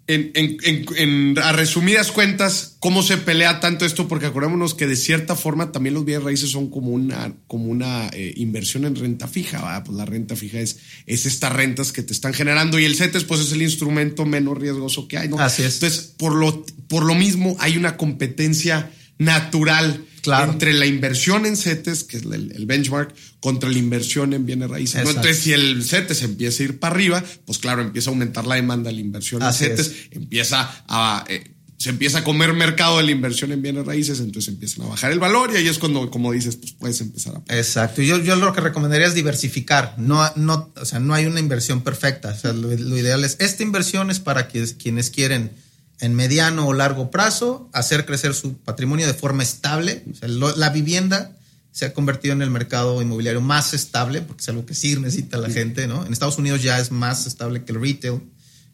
[0.07, 4.09] en, a resumidas cuentas, ¿cómo se pelea tanto esto?
[4.09, 8.09] Porque acordémonos que de cierta forma también los bienes raíces son como una, como una
[8.13, 9.83] eh, inversión en renta fija.
[9.85, 13.25] Pues la renta fija es, es estas rentas que te están generando y el CETES
[13.25, 15.29] pues es el instrumento menos riesgoso que hay.
[15.29, 15.39] ¿no?
[15.39, 15.75] Así es.
[15.75, 22.05] Entonces, por lo, por lo mismo hay una competencia natural entre la inversión en CETES,
[22.05, 25.05] que es el, benchmark, contra la inversión en bienes raíces.
[25.05, 28.55] Entonces, si el CETES empieza a ir para arriba, pues claro, empieza a aumentar la
[28.55, 31.25] demanda de la inversión en CETES, empieza a...
[31.29, 34.91] Eh, se empieza a comer mercado de la inversión en bienes raíces, entonces empiezan a
[34.91, 37.57] bajar el valor y ahí es cuando, como dices, pues puedes empezar a...
[37.57, 38.03] Exacto.
[38.03, 39.97] Yo, yo lo que recomendaría es diversificar.
[39.99, 42.29] No, no, o sea, no hay una inversión perfecta.
[42.29, 45.51] O sea, lo, ideal es, esta inversión es para quienes quieren
[45.99, 50.05] en mediano o largo plazo, hacer crecer su patrimonio de forma estable.
[50.21, 51.37] la vivienda
[51.73, 55.39] se ha convertido en el mercado inmobiliario más estable, porque es algo que sí necesita
[55.39, 56.05] la gente, ¿no?
[56.05, 58.21] En Estados Unidos ya es más estable que el retail.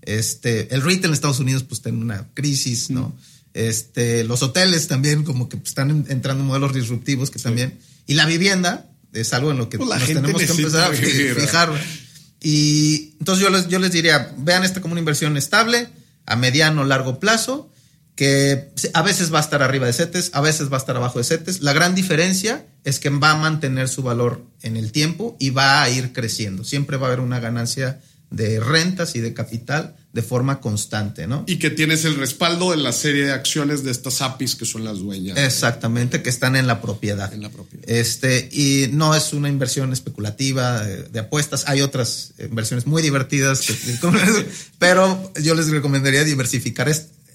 [0.03, 3.17] Este, el retail en Estados Unidos pues tiene una crisis, ¿no?
[3.55, 7.79] Este, los hoteles también como que están entrando modelos disruptivos que también...
[8.07, 11.71] Y la vivienda es algo en lo que pues nos tenemos que empezar a fijar.
[12.41, 15.89] Y entonces yo les, yo les diría, vean esto como una inversión estable,
[16.27, 17.71] a mediano o largo plazo,
[18.19, 21.21] que a veces va a estar arriba de CETES, a veces va a estar abajo
[21.21, 21.61] de CETES.
[21.61, 25.85] La gran diferencia es que va a mantener su valor en el tiempo y va
[25.85, 26.65] a ir creciendo.
[26.65, 28.01] Siempre va a haber una ganancia
[28.31, 31.45] de rentas y de capital de forma constante, ¿no?
[31.47, 34.83] Y que tienes el respaldo de la serie de acciones de estas APIs que son
[34.83, 35.39] las dueñas.
[35.39, 37.33] Exactamente, que están en la propiedad.
[37.33, 37.89] En la propiedad.
[37.89, 41.69] Este, y no es una inversión especulativa de, apuestas.
[41.69, 43.65] Hay otras inversiones muy divertidas,
[44.81, 46.89] pero yo les recomendaría diversificar.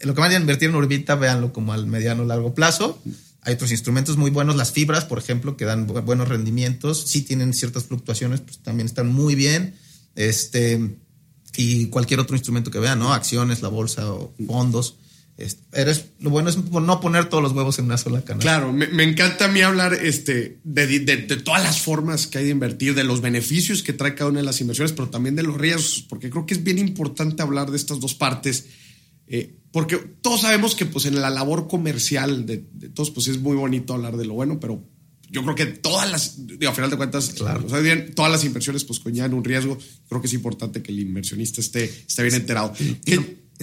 [0.03, 3.01] Lo que vayan a invertir en Urbita, véanlo como al mediano o largo plazo.
[3.41, 7.03] Hay otros instrumentos muy buenos, las fibras, por ejemplo, que dan buenos rendimientos.
[7.07, 9.75] Sí tienen ciertas fluctuaciones, pues también están muy bien.
[10.15, 10.97] Este,
[11.55, 13.13] y cualquier otro instrumento que vean, ¿no?
[13.13, 14.97] Acciones, la bolsa o fondos.
[15.71, 18.43] Eres, lo bueno es no poner todos los huevos en una sola canasta.
[18.43, 22.51] Claro, me, encanta a mí hablar este, de, de, todas las formas que hay de
[22.51, 25.57] invertir, de los beneficios que trae cada una de las inversiones, pero también de los
[25.57, 28.67] riesgos, porque creo que es bien importante hablar de estas dos partes,
[29.28, 33.39] eh, porque todos sabemos que pues en la labor comercial de, de, todos pues es
[33.39, 34.84] muy bonito hablar de lo bueno, pero
[35.34, 37.65] yo creo que todas las, digo, a final de cuentas, claro.
[37.82, 39.80] bien, todas las inversiones pues conllevan un riesgo.
[40.07, 42.71] Creo que es importante que el inversionista esté, esté bien enterado.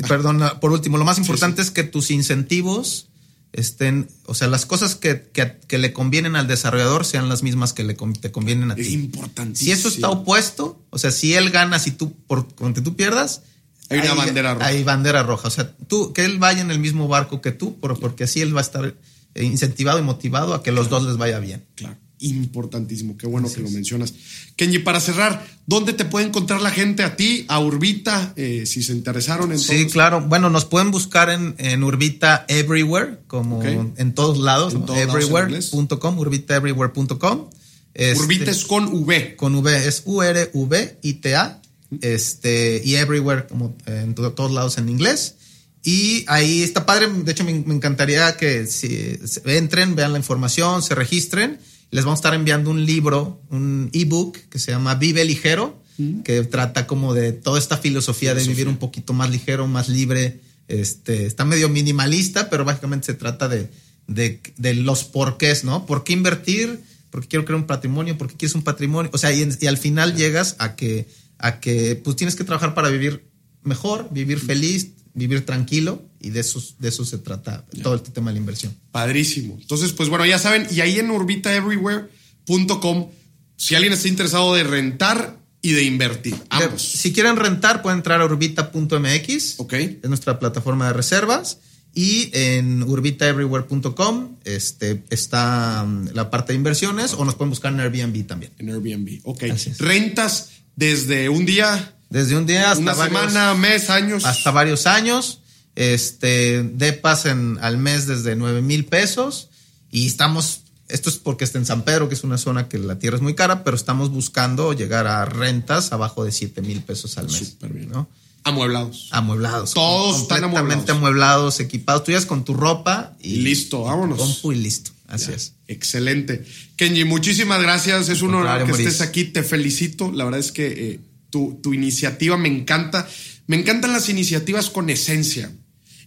[0.08, 3.10] perdón, por último, lo más importante es que tus incentivos
[3.52, 7.84] estén, o sea, las cosas que, que, le convienen al desarrollador sean las mismas que
[7.84, 8.82] le te convienen a ti.
[8.82, 9.56] Es importante.
[9.56, 13.42] Si eso está opuesto, o sea, si él gana, si tú, por donde tú pierdas,
[13.90, 14.66] hay una bandera roja.
[14.66, 15.48] Hay bandera roja.
[15.48, 18.54] O sea, tú, que él vaya en el mismo barco que tú, porque así él
[18.54, 18.94] va a estar
[19.34, 21.64] eh, incentivado y motivado a que los dos les vaya bien.
[21.74, 24.14] Claro, importantísimo, qué bueno que lo mencionas.
[24.56, 28.82] Kenji, para cerrar, ¿dónde te puede encontrar la gente a ti, a Urbita, eh, si
[28.82, 34.14] se interesaron en Sí, claro, bueno, nos pueden buscar en, en Urbita Everywhere, como en
[34.14, 37.50] todos lados, everywhere.com, urbitaeverywhere.com.
[37.94, 39.36] Este, Urbita es con V.
[39.36, 41.60] Con V, es U-R-V-I-T-A,
[42.00, 45.36] este, y Everywhere, como en todos lados en inglés.
[45.82, 50.94] Y ahí está padre, de hecho me, encantaría que si entren, vean la información, se
[50.94, 51.58] registren.
[51.90, 56.20] Les vamos a estar enviando un libro, un ebook que se llama Vive Ligero, mm.
[56.20, 60.40] que trata como de toda esta filosofía, de vivir un poquito más ligero, más libre.
[60.68, 63.70] Este, está medio minimalista, pero básicamente se trata de,
[64.06, 65.86] de, los porqués, ¿no?
[65.86, 66.80] ¿Por qué invertir?
[67.10, 68.16] ¿Por qué quiero crear un patrimonio?
[68.18, 69.10] ¿Por qué quieres un patrimonio?
[69.12, 71.08] O sea, y, y al final llegas a que,
[71.40, 73.24] a que pues tienes que trabajar para vivir
[73.62, 78.30] mejor, vivir feliz, vivir tranquilo y de eso, de eso se trata todo este tema
[78.30, 78.74] de la inversión.
[78.92, 79.58] Padrísimo.
[79.60, 83.10] Entonces, pues bueno, ya saben, y ahí en urbitaeverywhere.com,
[83.56, 86.34] si alguien está interesado de rentar y de invertir.
[86.50, 86.82] Ambos.
[86.82, 89.60] Si quieren rentar, pueden entrar a urbita.mx.
[89.60, 89.72] Ok.
[89.74, 91.58] Es nuestra plataforma de reservas.
[91.92, 97.80] Y en urbitaeverywhere.com este, está um, la parte de inversiones o nos pueden buscar en
[97.80, 98.52] Airbnb también.
[98.58, 99.20] En Airbnb.
[99.24, 99.42] Ok.
[99.78, 100.50] Rentas
[100.80, 104.24] desde un día, Desde un día hasta una varios, semana, mes, años.
[104.24, 105.40] hasta varios años.
[105.76, 109.50] Este, depas en, al mes desde 9 mil pesos.
[109.90, 112.98] Y estamos, esto es porque está en San Pedro, que es una zona que la
[112.98, 117.18] tierra es muy cara, pero estamos buscando llegar a rentas abajo de 7 mil pesos
[117.18, 117.36] al mes.
[117.36, 117.90] Súper bien.
[117.90, 118.08] ¿no?
[118.44, 119.08] Amueblados.
[119.10, 119.74] Amueblados.
[119.74, 122.04] Todos están completamente amueblados, equipados.
[122.04, 124.18] Tú llegas con tu ropa y, Y listo, vámonos.
[124.18, 124.92] Compu y listo.
[125.10, 125.54] Así Ya, es.
[125.66, 126.44] Excelente.
[126.76, 128.08] Kenji, muchísimas gracias.
[128.08, 128.88] Es un honor que Maurice.
[128.88, 129.24] estés aquí.
[129.24, 130.10] Te felicito.
[130.12, 131.00] La verdad es que eh,
[131.30, 133.06] tu, tu iniciativa me encanta.
[133.46, 135.52] Me encantan las iniciativas con esencia.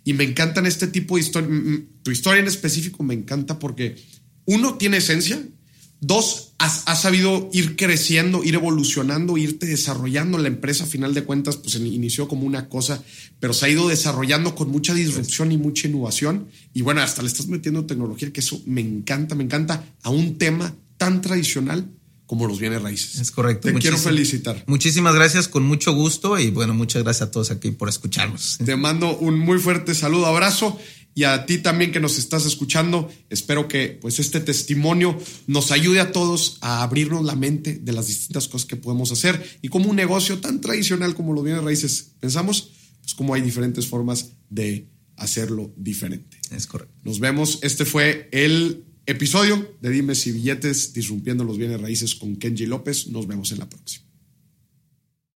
[0.05, 1.49] Y me encantan este tipo de historia.
[2.01, 3.95] Tu historia en específico me encanta porque,
[4.45, 5.41] uno, tiene esencia.
[6.05, 10.37] Dos, has, has sabido ir creciendo, ir evolucionando, irte desarrollando.
[10.37, 13.01] La empresa, a final de cuentas, pues inició como una cosa,
[13.39, 16.49] pero se ha ido desarrollando con mucha disrupción y mucha innovación.
[16.73, 20.37] Y bueno, hasta le estás metiendo tecnología, que eso me encanta, me encanta a un
[20.37, 21.89] tema tan tradicional
[22.25, 23.21] como los bienes raíces.
[23.21, 23.69] Es correcto.
[23.69, 24.61] Te quiero felicitar.
[24.67, 26.37] Muchísimas gracias, con mucho gusto.
[26.37, 28.57] Y bueno, muchas gracias a todos aquí por escucharnos.
[28.65, 30.77] Te mando un muy fuerte saludo, abrazo
[31.15, 33.11] y a ti también que nos estás escuchando.
[33.29, 38.07] Espero que pues este testimonio nos ayude a todos a abrirnos la mente de las
[38.07, 42.13] distintas cosas que podemos hacer y como un negocio tan tradicional como los bienes raíces
[42.19, 44.87] pensamos, pues como hay diferentes formas de
[45.17, 46.37] hacerlo diferente.
[46.51, 46.93] Es correcto.
[47.03, 47.59] Nos vemos.
[47.61, 53.07] Este fue el episodio de Dimes y Billetes, disrumpiendo los bienes raíces con Kenji López.
[53.07, 54.02] Nos vemos en la próxima.